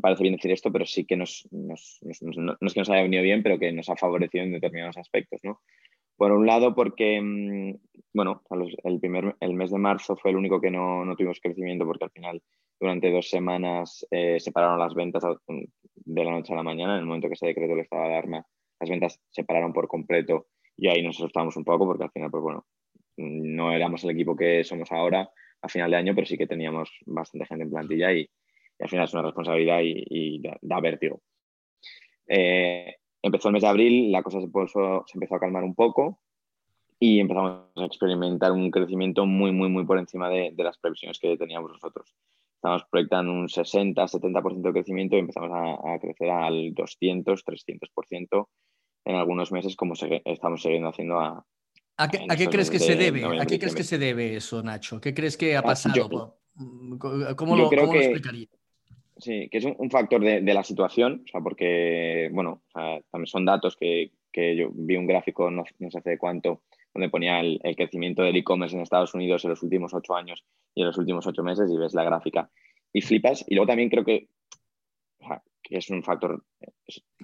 [0.00, 3.22] parece bien decir esto, pero sí que nos, nos, no es que nos haya venido
[3.22, 5.40] bien, pero que nos ha favorecido en determinados aspectos.
[5.42, 5.60] ¿no?
[6.16, 7.76] Por un lado, porque, em,
[8.12, 8.42] bueno,
[8.84, 12.04] el, primer, el mes de marzo fue el único que no, no tuvimos crecimiento porque
[12.04, 12.42] al final
[12.78, 17.00] durante dos semanas eh, se pararon las ventas de la noche a la mañana, en
[17.00, 18.46] el momento que se decretó el estado de alarma,
[18.80, 20.46] las ventas se pararon por completo
[20.76, 22.66] y ahí nos asustamos un poco porque al final, pues bueno,
[23.16, 25.30] no éramos el equipo que somos ahora
[25.62, 28.28] a final de año, pero sí que teníamos bastante gente en plantilla y,
[28.78, 31.20] al final es una responsabilidad y, da, vértigo.
[32.26, 36.20] Eh, empezó el mes de abril, la cosa se, se empezó a calmar un poco
[36.98, 41.18] y empezamos a experimentar un crecimiento muy, muy, muy por encima de, de las previsiones
[41.18, 42.14] que teníamos nosotros
[42.64, 48.48] estamos proyectando un 60-70% de crecimiento y empezamos a, crecer al 200-300%
[49.04, 49.92] en algunos meses, como
[50.24, 51.44] estamos siguiendo haciendo a...
[51.98, 53.38] ¿A qué, crees que se debe?
[53.38, 54.98] ¿A qué crees que se debe eso, Nacho?
[54.98, 56.38] ¿Qué crees que ha ah, pasado?
[56.98, 58.48] ¿Cómo, lo, ¿cómo explicaría?
[59.16, 63.76] Sí, que es un, factor de, la situación, o sea, porque, bueno, también son datos
[63.76, 66.62] que, que, yo vi un gráfico no, no sé hace cuánto,
[66.94, 70.80] donde ponía el, crecimiento del e-commerce en Estados Unidos en los últimos ocho años y
[70.80, 72.50] en los últimos ocho meses y ves la gráfica
[72.92, 73.44] y flipas.
[73.48, 74.28] Y luego también creo que,
[75.62, 76.44] que es un factor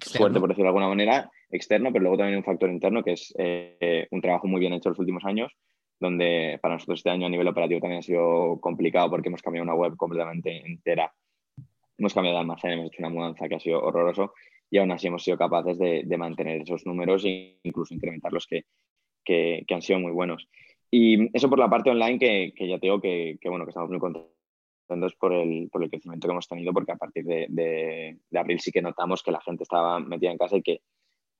[0.00, 3.32] fuerte, por decirlo de alguna manera, externo, pero luego también un factor interno que es
[3.38, 5.52] eh, un trabajo muy bien hecho en los últimos años,
[6.00, 9.64] donde para nosotros este año a nivel operativo también ha sido complicado porque hemos cambiado
[9.64, 11.12] una web completamente entera.
[12.00, 14.32] Hemos cambiado de almacén, hemos hecho una mudanza que ha sido horroroso
[14.70, 18.46] y aún así hemos sido capaces de, de mantener esos números e incluso incrementar los
[18.46, 18.64] que,
[19.22, 20.48] que, han sido muy buenos.
[20.90, 23.70] Y eso por la parte online, que, que ya te digo que, que, bueno, que
[23.72, 27.46] estamos muy contentos por el, por el crecimiento que hemos tenido, porque a partir de,
[27.50, 30.80] de, abril sí que notamos que la gente estaba metida en casa y que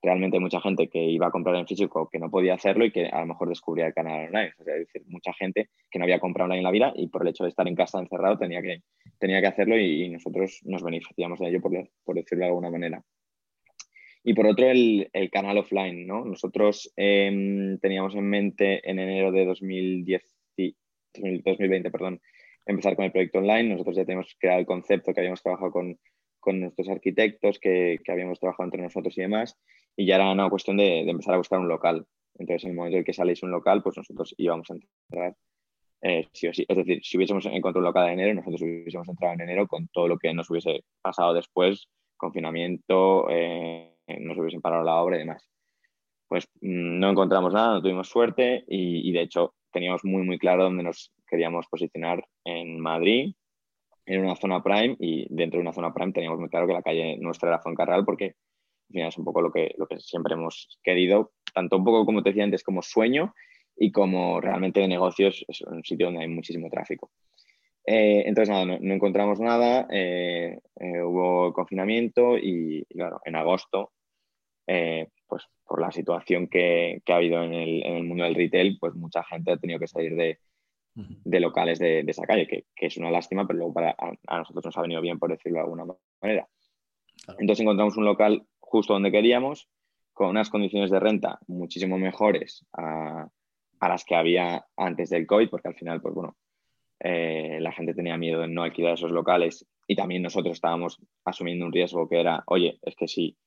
[0.01, 3.07] realmente mucha gente que iba a comprar en físico que no podía hacerlo y que
[3.07, 4.53] a lo mejor descubría el canal online.
[4.57, 7.29] es decir, mucha gente que no había comprado online en la vida y por el
[7.29, 8.81] hecho de estar en casa encerrado tenía que,
[9.19, 13.03] tenía que hacerlo y, nosotros nos beneficiamos de ello, por, decirlo de alguna manera.
[14.23, 16.05] Y por otro, el, el canal offline.
[16.05, 16.25] ¿no?
[16.25, 20.23] Nosotros em, teníamos en mente en enero de 2010,
[21.13, 22.21] 2020 perdón,
[22.65, 23.69] empezar con el proyecto online.
[23.69, 25.97] Nosotros ya tenemos creado el concepto que habíamos trabajado con,
[26.41, 29.57] con nuestros arquitectos, que, que, habíamos trabajado entre nosotros y demás,
[29.95, 32.05] y ya era una cuestión de, de, empezar a buscar un local.
[32.35, 35.35] Entonces, en el momento en que saliese un local, pues nosotros íbamos a entrar
[36.01, 36.65] eh, sí o sí.
[36.67, 39.87] Es decir, si hubiésemos encontrado un local en enero, nosotros hubiésemos entrado en enero con
[39.89, 45.19] todo lo que nos hubiese pasado después, confinamiento, eh, nos hubiesen parado la obra y
[45.19, 45.47] demás.
[46.27, 50.63] Pues mm, no encontramos nada, no tuvimos suerte y, de hecho teníamos muy, muy claro
[50.63, 53.33] dónde nos queríamos posicionar en Madrid,
[54.05, 56.81] en una zona prime y dentro de una zona prime teníamos muy claro que la
[56.81, 58.35] calle nuestra era Fuencarral porque
[58.91, 62.05] al final es un poco lo que, lo que siempre hemos querido, tanto un poco
[62.05, 63.33] como te decía antes como sueño
[63.75, 67.11] y como realmente de negocios es un sitio donde hay muchísimo tráfico.
[67.85, 73.91] Eh, entonces, nada, no, encontramos nada, eh, eh, hubo confinamiento y, claro, en agosto,
[75.27, 79.51] pues por la situación que, ha habido en el, mundo del retail, pues mucha gente
[79.51, 83.73] ha tenido que salir de, locales de, esa calle, que, es una lástima, pero luego
[83.73, 83.95] para,
[84.27, 85.85] a, nosotros nos ha venido bien, por decirlo de alguna
[86.21, 86.47] manera.
[87.39, 89.67] Entonces encontramos un local justo donde queríamos,
[90.13, 93.27] con unas condiciones de renta muchísimo mejores a,
[93.81, 96.37] las que había antes del COVID, porque al final, pues bueno,
[96.99, 101.65] eh, la gente tenía miedo de no alquilar esos locales y también nosotros estábamos asumiendo
[101.65, 103.37] un riesgo que era, oye, es que si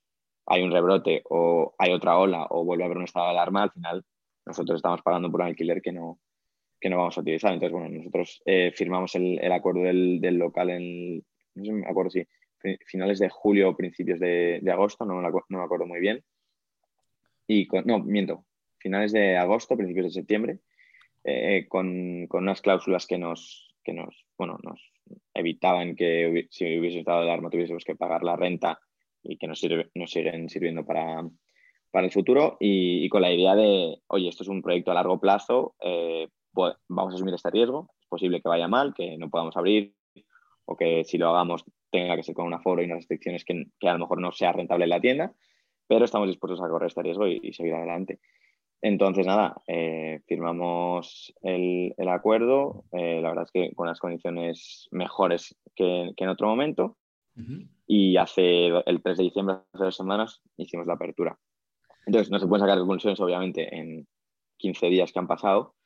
[0.46, 3.62] hay un rebrote o hay otra ola o vuelve a haber un estado de alarma,
[3.62, 4.04] al final
[4.44, 6.18] nosotros estamos pagando por un alquiler que no,
[6.78, 7.54] que no vamos a utilizar.
[7.54, 11.24] Entonces, bueno, nosotros eh, firmamos el, acuerdo del, local en,
[11.86, 12.10] acuerdo
[12.86, 16.22] finales de julio o principios de, agosto, no, me acuerdo muy bien.
[17.46, 18.44] Y no, miento,
[18.78, 20.58] finales de agosto, principios de septiembre.
[21.24, 24.92] Eh, con, unas cláusulas que nos, que nos, bueno, nos
[25.32, 28.78] evitaban que si hubiese estado de alarma tuviésemos que pagar la renta
[29.22, 29.62] y que nos,
[29.94, 31.26] nos siguen sirviendo para,
[31.90, 35.18] para el futuro y, con la idea de, oye, esto es un proyecto a largo
[35.18, 39.30] plazo, eh, pues vamos a asumir este riesgo, es posible que vaya mal, que no
[39.30, 39.94] podamos abrir
[40.66, 41.64] o que si lo hagamos
[41.98, 44.32] tenga que ser con un aforo y unas restricciones que, que a lo mejor no
[44.32, 45.32] sea rentable en la tienda,
[45.86, 48.20] pero estamos dispuestos a correr este riesgo y seguir adelante.
[48.84, 55.56] Entonces, nada, eh, firmamos el, acuerdo, eh, la verdad es que con las condiciones mejores
[55.74, 56.98] que, en otro momento,
[57.86, 61.38] y hace el 3 de diciembre, hace dos semanas, hicimos la apertura.
[62.04, 64.06] Entonces, no se pueden sacar conclusiones, obviamente, en
[64.58, 65.76] 15 días que han pasado,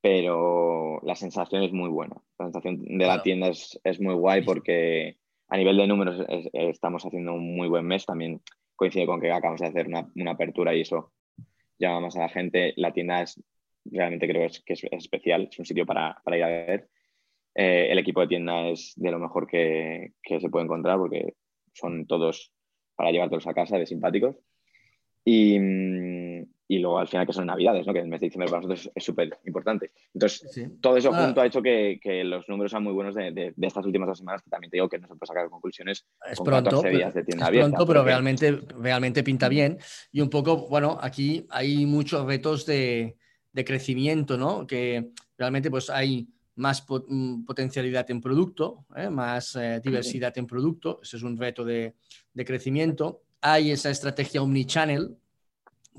[0.00, 2.14] pero la sensación es muy buena.
[2.38, 7.34] La sensación de la tienda es, muy guay porque a nivel de números estamos haciendo
[7.34, 8.06] un muy buen mes.
[8.06, 8.40] También
[8.74, 11.12] coincide con que acabamos de hacer una, una apertura y eso
[11.78, 12.72] llama más a la gente.
[12.76, 13.40] La tienda es
[13.90, 16.88] realmente creo que es, especial, es un sitio para, ir a ver.
[17.54, 21.34] Eh, el equipo de tienda es de lo mejor que, se puede encontrar porque
[21.72, 22.52] son todos
[22.94, 24.36] para llevártelos a casa de simpáticos.
[25.24, 26.35] Y, mm,
[26.68, 27.92] y luego al final que son navidades, ¿no?
[27.92, 29.92] que el mes de diciembre para nosotros es súper importante.
[30.12, 33.54] Entonces, todo eso junto ha hecho que, que, los números sean muy buenos de, de,
[33.60, 36.38] estas últimas dos semanas, que también te digo que no se puede sacar conclusiones es
[36.38, 39.78] con pronto, 14 días de tienda es pronto, pero realmente, realmente pinta bien.
[40.10, 43.16] Y un poco, bueno, aquí hay muchos retos de,
[43.52, 44.66] de crecimiento, ¿no?
[44.66, 49.08] Que realmente pues hay más mm, potencialidad en producto, ¿eh?
[49.10, 51.94] más eh, diversidad en producto, ese es un reto de,
[52.32, 53.22] de crecimiento.
[53.40, 55.16] Hay esa estrategia omnichannel,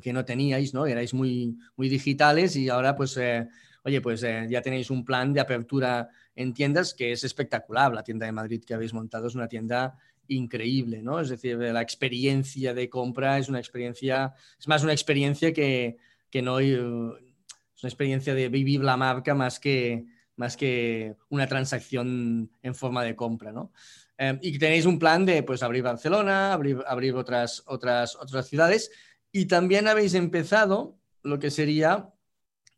[0.01, 0.85] que no teníais, ¿no?
[0.85, 3.47] Erais muy, muy digitales y ahora pues, eh,
[3.83, 7.93] oye, pues eh, ya tenéis un plan de apertura en tiendas que es espectacular.
[7.93, 11.19] La tienda de Madrid que habéis montado es una tienda increíble, ¿no?
[11.19, 15.97] Es decir, la experiencia de compra es una experiencia, es más una experiencia que,
[16.29, 20.05] que no, es una experiencia de vivir la marca más que,
[20.35, 23.71] más que una transacción en forma de compra, ¿no?
[24.17, 28.91] Eh, y tenéis un plan de pues abrir Barcelona, abrir, abrir otras, otras, otras ciudades
[29.37, 32.09] y también habéis empezado lo que sería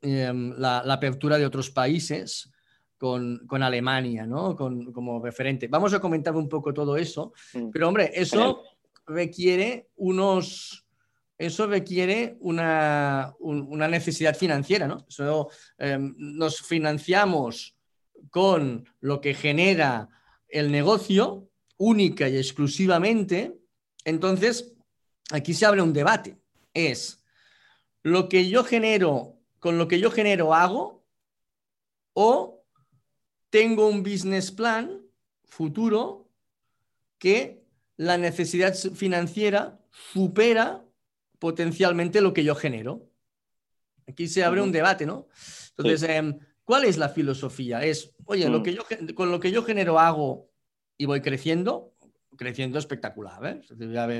[0.02, 2.52] em, la, apertura de otros países
[2.98, 4.58] con, Alemania, ¿no?
[4.58, 5.70] Con, como referente.
[5.70, 7.70] Vamos a comentar un poco todo eso, mm.
[7.70, 8.64] pero hombre, eso
[9.08, 10.86] requiere unos...
[11.38, 13.34] Eso requiere una,
[13.90, 15.08] necesidad financiera, ¿no?
[15.78, 17.78] Em, nos financiamos
[18.30, 20.10] con lo que genera
[20.50, 23.58] el negocio única y exclusivamente,
[24.04, 24.74] entonces
[25.32, 26.39] aquí se abre un debate.
[26.88, 27.24] Es
[28.04, 31.06] lo que yo genero, con lo que yo genero hago
[32.14, 32.64] o
[33.50, 35.02] tengo un business plan
[35.44, 36.30] futuro
[37.18, 37.66] que
[37.98, 40.86] la necesidad financiera supera
[41.40, 43.10] potencialmente lo que yo genero.
[44.08, 45.28] Aquí se abre un debate, ¿no?
[45.78, 47.84] Entonces, em, ¿cuál es la filosofía?
[47.84, 48.64] Es, oye, lo mm.
[48.64, 48.84] que yo,
[49.16, 50.50] con lo que yo genero hago
[50.98, 51.94] y voy creciendo,
[52.40, 53.46] creciendo espectacular.
[53.46, 53.62] ¿eh?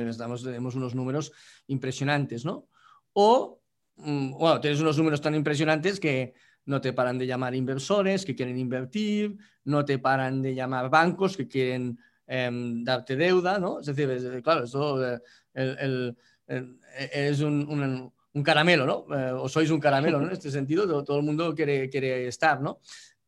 [0.10, 1.32] estamos, tenemos unos números
[1.68, 2.68] impresionantes, ¿no?
[3.14, 3.62] O,
[3.96, 6.34] mm, bueno, tienes unos números tan impresionantes que
[6.66, 11.38] no te paran de llamar inversores que quieren invertir, no te paran de llamar bancos
[11.38, 13.80] que quieren em, darte deuda, ¿no?
[13.80, 16.14] Es decir, claro, esto eh,
[16.46, 18.12] es un,
[18.44, 19.18] caramelo, ¿no?
[19.18, 20.28] Eh, o sois un caramelo, ¿no?
[20.28, 22.82] En este sentido, todo, el mundo quiere, quiere estar, ¿no?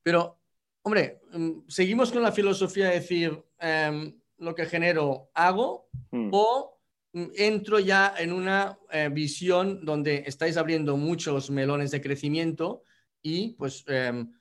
[0.03, 0.41] Pero,
[0.83, 6.29] hombre, mm, seguimos con la filosofía de decir, em, lo que genero hago hmm.
[6.33, 6.79] o
[7.13, 12.83] entro ya en una eh, visión donde estáis abriendo muchos melones de crecimiento
[13.21, 14.31] y pues em,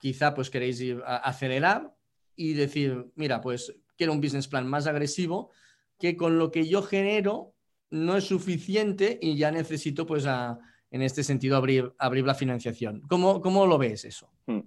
[0.00, 1.94] quizá pues queréis ir a acelerar
[2.36, 5.50] y decir, mira, pues quiero un business plan más agresivo
[5.98, 7.54] que con lo que yo genero
[7.90, 13.02] no es suficiente y ya necesito pues en este sentido abrir, abrir la financiación.
[13.08, 14.30] ¿Cómo, ¿Cómo, lo ves eso?
[14.46, 14.60] Hmm.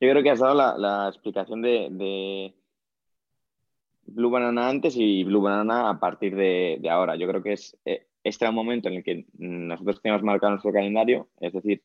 [0.00, 2.54] Yo creo que has dado la, explicación de,
[4.10, 7.16] Blue Banana antes y Blue Banana a partir de, ahora.
[7.16, 10.72] Yo creo que es eh, este un momento en el que nosotros tenemos marcado nuestro
[10.72, 11.82] calendario, es decir,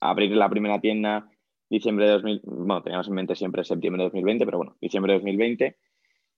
[0.00, 1.30] abrir la primera tienda
[1.68, 5.18] diciembre de 2000, bueno, teníamos en mente siempre septiembre de 2020, pero bueno, diciembre de
[5.18, 5.76] 2020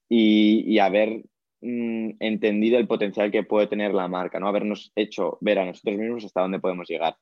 [0.09, 1.23] y, haber
[1.61, 4.47] mm, entendido el potencial que puede tener la marca, ¿no?
[4.47, 7.15] Habernos hecho ver a nosotros mismos hasta dónde podemos llegar.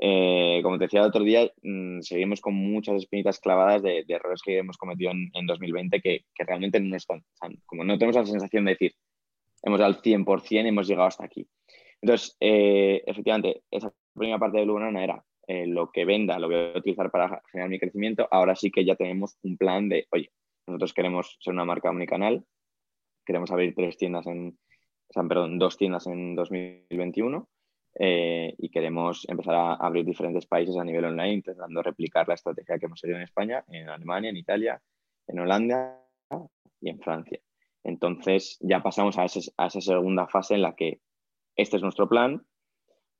[0.00, 4.42] Eh, como te decía el otro día, mm, seguimos con muchas espinitas clavadas de, errores
[4.42, 7.24] que hemos cometido en, 2020 que, realmente no están,
[7.66, 8.94] como no tenemos la sensación de decir,
[9.62, 11.48] hemos dado al 100%, hemos llegado hasta aquí.
[12.00, 16.56] Entonces, eh, efectivamente, esa primera parte de Luna era eh, lo que venda, lo voy
[16.56, 18.28] a utilizar para generar mi crecimiento.
[18.30, 20.30] Ahora sí que ya tenemos un plan de, oye,
[20.66, 22.44] nosotros queremos ser una marca omnicanal,
[23.26, 24.58] queremos abrir tres tiendas en,
[25.12, 27.48] perdón, dos tiendas en 2021
[28.00, 32.78] eh, y queremos empezar a abrir diferentes países a nivel online, intentando replicar la estrategia
[32.78, 34.80] que hemos seguido en España, en Alemania, en Italia,
[35.26, 36.00] en Holanda
[36.80, 37.40] y en Francia.
[37.82, 41.00] Entonces ya pasamos a, a esa segunda fase en la que
[41.56, 42.46] este es nuestro plan,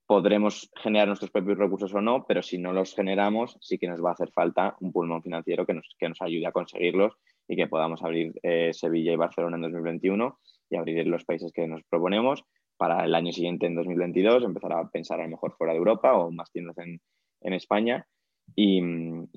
[0.07, 4.03] podremos generar nuestros propios recursos o no, pero si no los generamos, sí que nos
[4.03, 7.15] va a hacer falta un pulmón financiero que nos, que nos ayude a conseguirlos
[7.47, 10.39] y que podamos abrir eh, Sevilla y Barcelona en 2021
[10.71, 12.45] y abrir los países que nos proponemos
[12.79, 16.15] para el año siguiente, en 2022, empezar a pensar a lo mejor fuera de Europa
[16.15, 17.01] o más tiendas en,
[17.41, 18.07] España
[18.55, 18.81] y,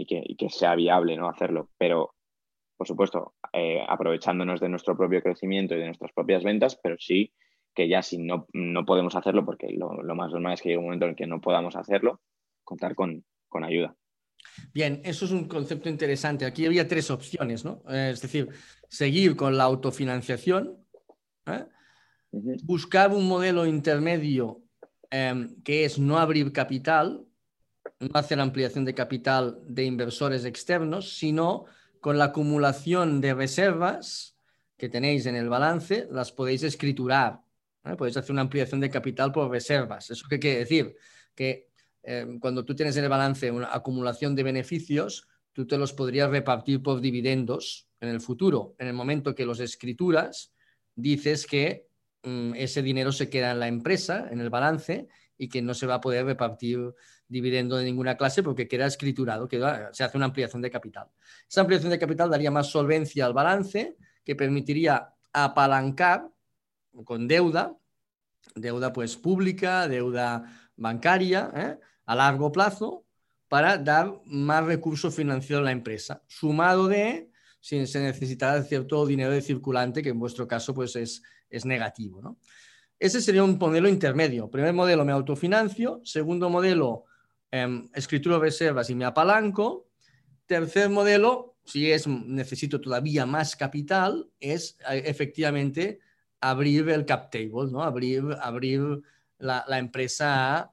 [0.06, 1.28] que, sea viable ¿no?
[1.28, 1.70] hacerlo.
[1.78, 2.14] Pero,
[2.78, 7.34] por supuesto, eh, aprovechándonos de nuestro propio crecimiento y de nuestras propias ventas, pero sí
[7.74, 8.48] que ya si no,
[8.86, 11.76] podemos hacerlo, porque lo, más normal es que llegue un momento en que no podamos
[11.76, 12.22] hacerlo,
[12.64, 13.24] contar con,
[13.64, 13.96] ayuda.
[14.74, 16.46] Bien, eso es un concepto interesante.
[16.46, 17.82] Aquí había tres opciones, ¿no?
[17.88, 18.50] Es decir,
[18.90, 20.86] seguir con la autofinanciación,
[21.46, 21.66] ¿eh?
[22.32, 24.64] Buscar un modelo intermedio
[25.10, 27.26] em, que es no abrir capital,
[28.00, 31.66] no hacer ampliación de capital de inversores externos, sino
[32.00, 34.36] con la acumulación de reservas
[34.78, 37.42] que tenéis en el balance, las podéis escriturar.
[37.86, 37.96] ¿eh?
[37.96, 40.10] Podéis hacer una ampliación de capital por reservas.
[40.10, 40.96] ¿Eso qué quiere decir?
[41.36, 41.68] Que
[42.02, 46.30] em, cuando tú tienes en el balance una acumulación de beneficios, tú te los podrías
[46.30, 48.76] repartir por dividendos en el futuro.
[48.80, 50.54] En el momento que los escrituras,
[50.96, 51.91] dices que
[52.24, 55.08] ese dinero se queda en la empresa, en el balance,
[55.38, 56.94] y que no se va a poder repartir
[57.28, 59.50] dividendo de ninguna clase porque queda escriturado,
[59.92, 61.08] se hace una ampliación de capital.
[61.50, 66.30] Esa ampliación de capital daría más solvencia al balance, que permitiría apalancar
[67.06, 67.76] con deuda,
[68.56, 70.44] deuda pues pública, deuda
[70.76, 71.80] bancaria, ¿eh?
[72.06, 73.06] a largo plazo,
[73.48, 79.32] para dar más recursos financieros a la empresa, sumado de si se necesitara cierto dinero
[79.32, 81.22] de circulante, que en vuestro caso pues es
[81.52, 82.22] es negativo.
[82.22, 82.38] ¿no?
[83.02, 84.50] Ese sería un modelo intermedio.
[84.50, 86.02] Primer modelo, me autofinancio.
[86.04, 87.06] Segundo modelo,
[87.52, 89.90] eh, escritura reservas y me apalanco.
[90.46, 96.00] Tercer modelo, si es necesito todavía más capital, es eh, efectivamente
[96.40, 97.84] abrir el cap table, ¿no?
[97.84, 99.02] abrir, abrir
[99.40, 100.72] la, empresa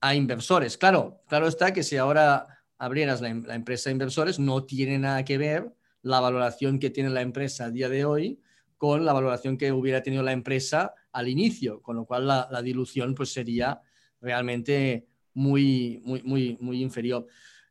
[0.00, 0.76] a, inversores.
[0.76, 5.24] Claro, claro está que si ahora abrieras la, la, empresa a inversores, no tiene nada
[5.24, 5.72] que ver
[6.02, 8.40] la valoración que tiene la empresa a día de hoy
[8.80, 13.14] con la valoración que hubiera tenido la empresa al inicio, con lo cual la, dilución
[13.14, 13.78] pues, sería
[14.22, 17.26] realmente muy, muy, muy, muy inferior.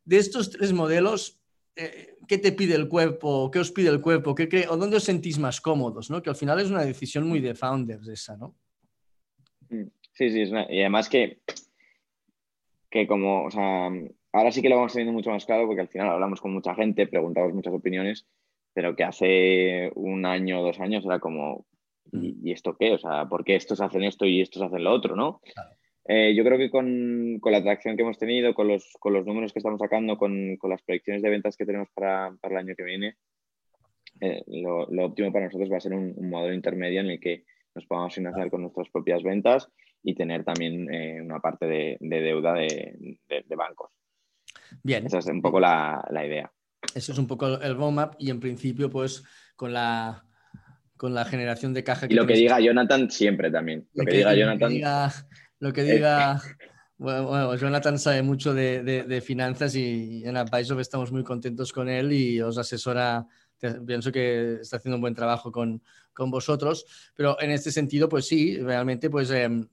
[0.05, 1.39] De estos tres modelos,
[1.75, 3.49] eh, ¿qué te pide el cuerpo?
[3.49, 4.35] ¿Qué os pide el cuerpo?
[4.35, 6.11] ¿Qué, ¿O dónde os sentís más cómodos?
[6.11, 6.21] ¿no?
[6.21, 8.53] Que al final es una decisión muy de founders esa, ¿no?
[9.69, 11.39] Mm, sí, sí, y además que,
[12.87, 13.49] que como,
[14.31, 16.75] ahora sí que lo vamos teniendo mucho más claro porque al final hablamos con mucha
[16.75, 18.27] gente, preguntamos muchas opiniones
[18.79, 21.65] pero que hace un año o dos años era como.
[22.13, 22.93] ¿y, esto qué?
[22.93, 25.41] O sea, ¿por qué estos hacen esto y estos hacen lo otro, no?
[26.07, 29.25] Eh, yo creo que con, con, la atracción que hemos tenido, con los, con los
[29.25, 32.67] números que estamos sacando, con, con, las proyecciones de ventas que tenemos para, para el
[32.67, 33.17] año que viene,
[34.21, 37.43] eh, lo, lo, óptimo para nosotros va a ser un, modelo intermedio en el que
[37.75, 39.69] nos podamos financiar con nuestras propias ventas
[40.03, 43.91] y tener también eh, una parte de, de deuda de, de, bancos.
[44.83, 45.05] Bien.
[45.05, 46.49] Esa es un poco la, la idea.
[46.95, 49.23] Eso es un poco el roadmap y en principio, pues
[49.55, 50.25] con la,
[50.97, 52.07] con la generación de caja.
[52.07, 53.87] Que y lo que diga Jonathan siempre también.
[53.93, 55.11] Lo, que, diga Jonathan.
[55.59, 56.41] Lo que diga,
[56.97, 62.41] bueno, Jonathan sabe mucho de, finanzas y en Advisor estamos muy contentos con él y
[62.41, 63.25] os asesora.
[63.85, 65.81] Pienso que está haciendo un buen trabajo con,
[66.15, 69.65] vosotros, pero en este sentido, pues sí, realmente, pues em,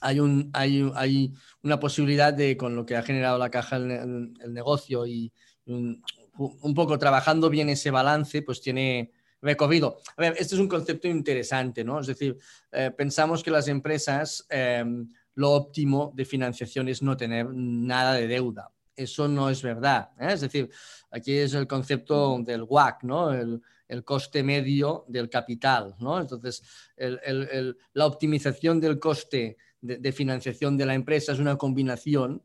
[0.00, 1.30] hay, un, hay, hay,
[1.62, 5.30] una posibilidad de, con lo que ha generado la caja el, el negocio y
[5.66, 6.02] un,
[6.36, 9.12] un poco trabajando bien ese balance, pues tiene
[9.44, 9.98] recorrido.
[10.16, 12.00] A ver, este es un concepto interesante, ¿no?
[12.00, 12.38] Es decir,
[12.72, 18.26] eh, pensamos que las empresas, em, lo óptimo de financiación es no tener nada de
[18.26, 18.70] deuda.
[18.96, 20.10] eso no es verdad.
[20.20, 20.28] ¿eh?
[20.34, 20.70] Es decir,
[21.10, 23.32] aquí es el concepto del WAC, ¿no?
[23.32, 23.60] El,
[24.04, 25.94] coste medio del capital.
[26.00, 26.20] ¿no?
[26.20, 26.62] Entonces,
[26.96, 32.42] la optimización del coste de, financiación de la empresa es una combinación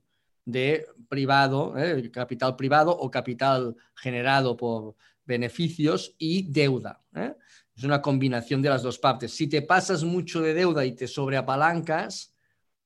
[0.52, 2.10] de privado, ¿eh?
[2.12, 4.96] capital privado o capital generado por
[5.26, 7.02] beneficios y deuda.
[7.16, 7.34] ¿eh?
[7.76, 9.34] Es una combinación de las dos partes.
[9.34, 12.34] Si te pasas mucho de deuda y te sobreapalancas,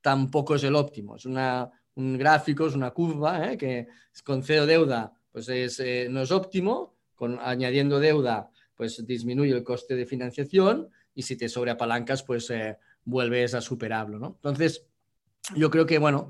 [0.01, 1.15] tampoco es el óptimo.
[1.15, 3.57] Es una, un gráfico, es una curva ¿eh?
[3.57, 3.87] que
[4.23, 9.95] con cero deuda pues eh, no es óptimo, con, añadiendo deuda pues disminuye el coste
[9.95, 14.19] de financiación y si te sobreapalancas pues eh, vuelves a superarlo.
[14.19, 14.27] ¿no?
[14.35, 14.85] Entonces,
[15.55, 16.29] yo creo que, bueno,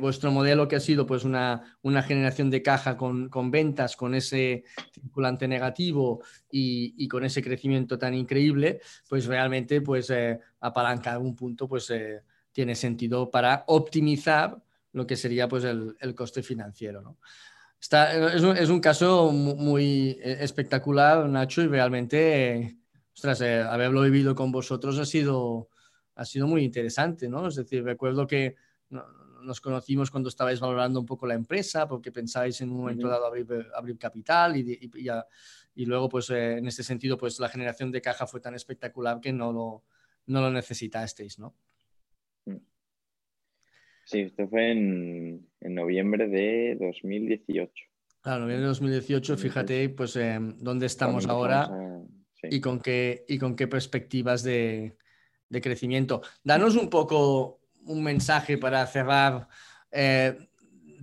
[0.00, 4.14] vuestro modelo que ha sido pues una, una generación de caja con, con, ventas, con
[4.14, 10.12] ese circulante negativo y, y, con ese crecimiento tan increíble, pues realmente pues
[10.60, 11.92] apalanca algún punto pues
[12.50, 14.56] tiene sentido para optimizar
[14.96, 17.02] lo que sería pues, el, coste financiero.
[17.02, 17.18] ¿no?
[17.78, 22.78] Está, es, un, caso muy eh, espectacular, Nacho, y realmente,
[23.14, 25.68] ostras, eh, haberlo vivido con vosotros ha sido,
[26.16, 27.28] ha sido muy interesante.
[27.28, 27.46] ¿no?
[27.46, 28.56] Es decir, recuerdo que
[29.42, 33.26] nos conocimos cuando estabais valorando un poco la empresa, porque pensáis en un momento dado
[33.26, 34.90] abrir, abrir capital y,
[35.74, 39.32] y, luego, pues en este sentido, pues la generación de caja fue tan espectacular que
[39.32, 39.84] no lo,
[40.26, 41.54] no lo necesitasteis, ¿no?
[44.04, 47.72] Sí, esto fue en, noviembre de 2018.
[48.20, 51.68] Claro, noviembre de 2018, fíjate pues eh, dónde estamos ahora
[52.42, 54.96] y, con qué, y con qué perspectivas de,
[55.50, 56.22] crecimiento.
[56.42, 59.48] Danos un poco un mensaje para cerrar.
[59.90, 60.36] Eh,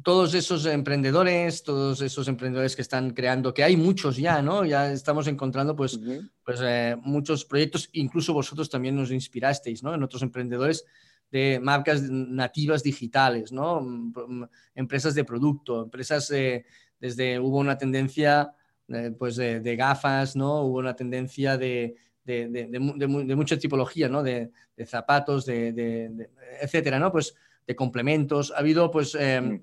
[0.03, 4.65] todos esos emprendedores, todos esos emprendedores que están creando, que hay muchos ya, ¿no?
[4.65, 5.99] Ya estamos encontrando pues,
[6.43, 9.93] pues eh, muchos proyectos, incluso vosotros también nos inspirasteis, ¿no?
[9.93, 10.85] En otros emprendedores
[11.31, 13.85] de marcas nativas digitales, ¿no?
[14.75, 16.31] Empresas de producto, empresas
[16.99, 18.53] desde hubo una tendencia
[18.89, 20.61] eh, pues de, gafas, ¿no?
[20.63, 21.95] Hubo una tendencia de,
[22.25, 24.23] mucha tipología, ¿no?
[24.23, 24.51] De,
[24.85, 26.29] zapatos, de,
[26.61, 27.11] etcétera, ¿no?
[27.11, 27.35] Pues
[27.67, 28.51] de complementos.
[28.51, 29.61] Ha habido, pues, em.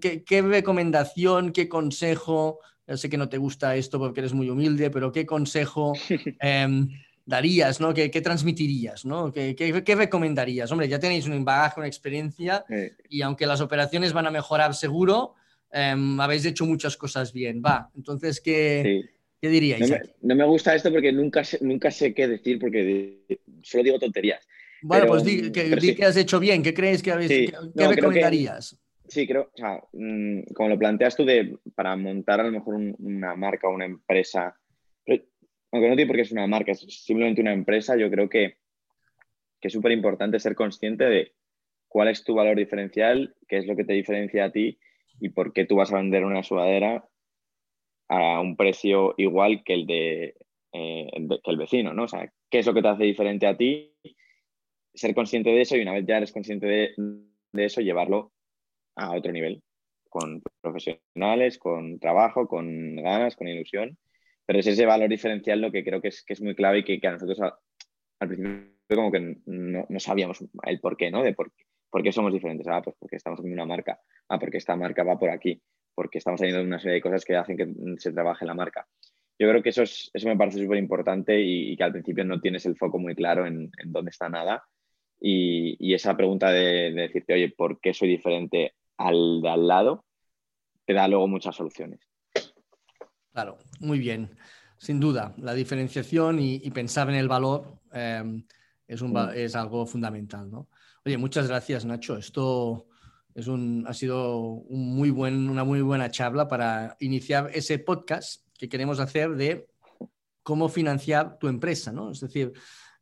[0.00, 2.60] ¿qué, recomendación, qué consejo?
[2.86, 5.94] sé que no te gusta esto porque eres muy humilde, pero ¿qué consejo
[6.40, 6.88] em,
[7.24, 7.94] darías, ¿no?
[7.94, 9.32] ¿Qué, transmitirías, ¿no?
[9.32, 10.70] ¿Qué, ¿Qué, recomendarías?
[10.70, 12.64] Hombre, ya tenéis un bagaje, una experiencia
[13.08, 15.34] y aunque las operaciones van a mejorar seguro,
[15.70, 17.62] em, habéis hecho muchas cosas bien.
[17.64, 19.13] Va, entonces, ¿qué,
[19.44, 19.92] ¿qué diríais?
[20.22, 24.46] No me, gusta esto porque nunca sé, nunca sé qué decir porque solo digo tonterías.
[24.80, 28.78] Bueno, pues di, que, has hecho bien, ¿qué crees que habéis, qué, recomendarías?
[29.08, 32.76] Sí, creo, o sea, mm, como lo planteas tú de para montar a lo mejor
[32.98, 34.56] una marca o una empresa
[35.74, 38.58] aunque no tiene por qué es una marca, es simplemente una empresa, yo creo que,
[39.60, 41.32] es súper importante ser consciente de
[41.88, 44.78] cuál es tu valor diferencial, qué es lo que te diferencia a ti
[45.18, 47.08] y por qué tú vas a vender una sudadera
[48.16, 50.34] a un precio igual que el de,
[50.72, 51.10] eh,
[51.42, 52.04] que el vecino, ¿no?
[52.04, 53.94] O sea, qué es lo que te hace diferente a ti,
[54.94, 56.94] ser consciente de eso y una vez ya eres consciente de,
[57.52, 58.32] de eso, llevarlo
[58.96, 59.62] a otro nivel,
[60.08, 63.98] con profesionales, con trabajo, con ganas, con ilusión
[64.46, 67.00] pero es ese valor diferencial lo que creo que es, que es muy clave y
[67.00, 71.22] que, a nosotros al principio como que no, no, sabíamos el por qué, ¿no?
[71.22, 71.52] De por,
[71.90, 72.66] por, qué somos diferentes.
[72.68, 73.98] Ah, pues porque estamos en una marca.
[74.28, 75.60] Ah, porque esta marca va por aquí.
[75.94, 78.86] Porque estamos haciendo una serie de cosas que hacen que se trabaje la marca.
[79.38, 82.40] Yo creo que eso, es, eso me parece súper importante y, que al principio no
[82.40, 84.64] tienes el foco muy claro en, en dónde está nada.
[85.20, 89.66] Y, y esa pregunta de, de, decirte, oye, ¿por qué soy diferente al de al
[89.66, 90.04] lado?
[90.84, 92.00] Te da luego muchas soluciones.
[93.32, 94.36] Claro, muy bien.
[94.78, 98.44] Sin duda, la diferenciación y, pensar en el valor em,
[98.86, 99.30] es, un, mm.
[99.34, 100.50] es, algo fundamental.
[100.50, 100.68] ¿no?
[101.04, 102.16] Oye, muchas gracias, Nacho.
[102.16, 102.86] Esto
[103.34, 108.46] es un, ha sido un muy buen, una muy buena charla para iniciar ese podcast
[108.56, 109.66] que queremos hacer de
[110.42, 111.92] cómo financiar tu empresa.
[111.92, 112.10] ¿no?
[112.10, 112.52] Es decir,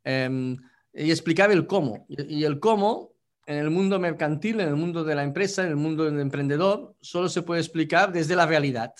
[0.04, 0.56] em,
[0.94, 2.06] y explicar el cómo.
[2.08, 3.12] Y el cómo
[3.46, 6.94] en el mundo mercantil, en el mundo de la empresa, en el mundo del emprendedor,
[7.00, 8.94] solo se puede explicar desde la realidad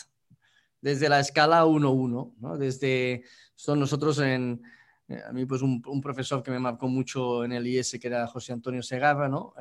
[0.83, 2.59] desde la escala 1-1, ¿no?
[2.59, 3.22] Desde,
[3.55, 4.61] son nosotros en,
[5.09, 8.26] eh, a mí pues un, profesor que me marcó mucho en el IS, que era
[8.26, 9.55] José Antonio Segarra, ¿no?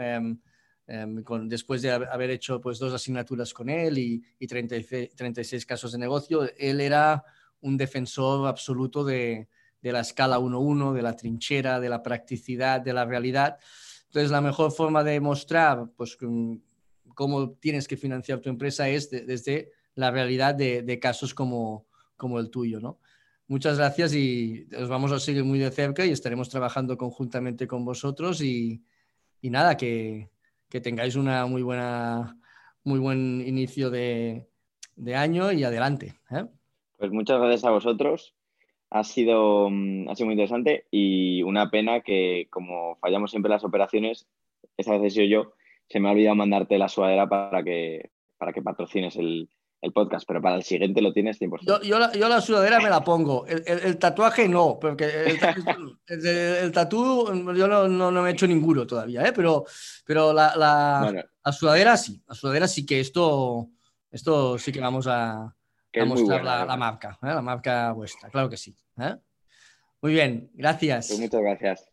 [0.87, 5.91] Em, em, después de haber hecho pues dos asignaturas con él y, y 36, casos
[5.91, 7.23] de negocio, él era
[7.61, 9.47] un defensor absoluto de,
[9.81, 13.57] de la escala 1-1, de la trinchera, de la practicidad, de la realidad.
[14.07, 16.17] Entonces, la mejor forma de mostrar pues,
[17.15, 22.49] cómo tienes que financiar tu empresa es desde la realidad de, casos como, como el
[22.49, 22.99] tuyo, ¿no?
[23.47, 27.83] Muchas gracias y os vamos a seguir muy de cerca y estaremos trabajando conjuntamente con
[27.83, 28.81] vosotros y,
[29.41, 30.29] nada, que,
[30.79, 32.37] tengáis una muy buena
[32.83, 34.47] muy buen inicio de,
[35.13, 36.13] año y adelante.
[36.31, 36.45] ¿eh?
[36.97, 38.33] Pues muchas gracias a vosotros.
[38.89, 43.63] Ha sido, mm, ha sido muy interesante y una pena que como fallamos siempre las
[43.63, 44.27] operaciones,
[44.77, 45.53] esta vez he sido yo,
[45.87, 49.49] se me ha olvidado mandarte la sudadera para que, para que patrocines el,
[49.81, 51.61] el podcast, pero para el siguiente lo tienes 100%.
[51.65, 56.27] Yo, yo, la, yo la sudadera me la pongo, el, el, tatuaje no, porque el,
[56.27, 59.33] el tatu yo no, no, no, me he hecho ninguno todavía, ¿eh?
[59.33, 59.65] pero,
[60.05, 63.69] pero la, la, la, sudadera sí, la sudadera sí que esto,
[64.11, 67.27] esto sí que vamos a, a mostrar la, la, marca, ¿eh?
[67.27, 68.75] la marca vuestra, claro que sí.
[68.99, 69.15] ¿eh?
[70.01, 71.07] Muy bien, gracias.
[71.07, 71.90] Pues muchas gracias.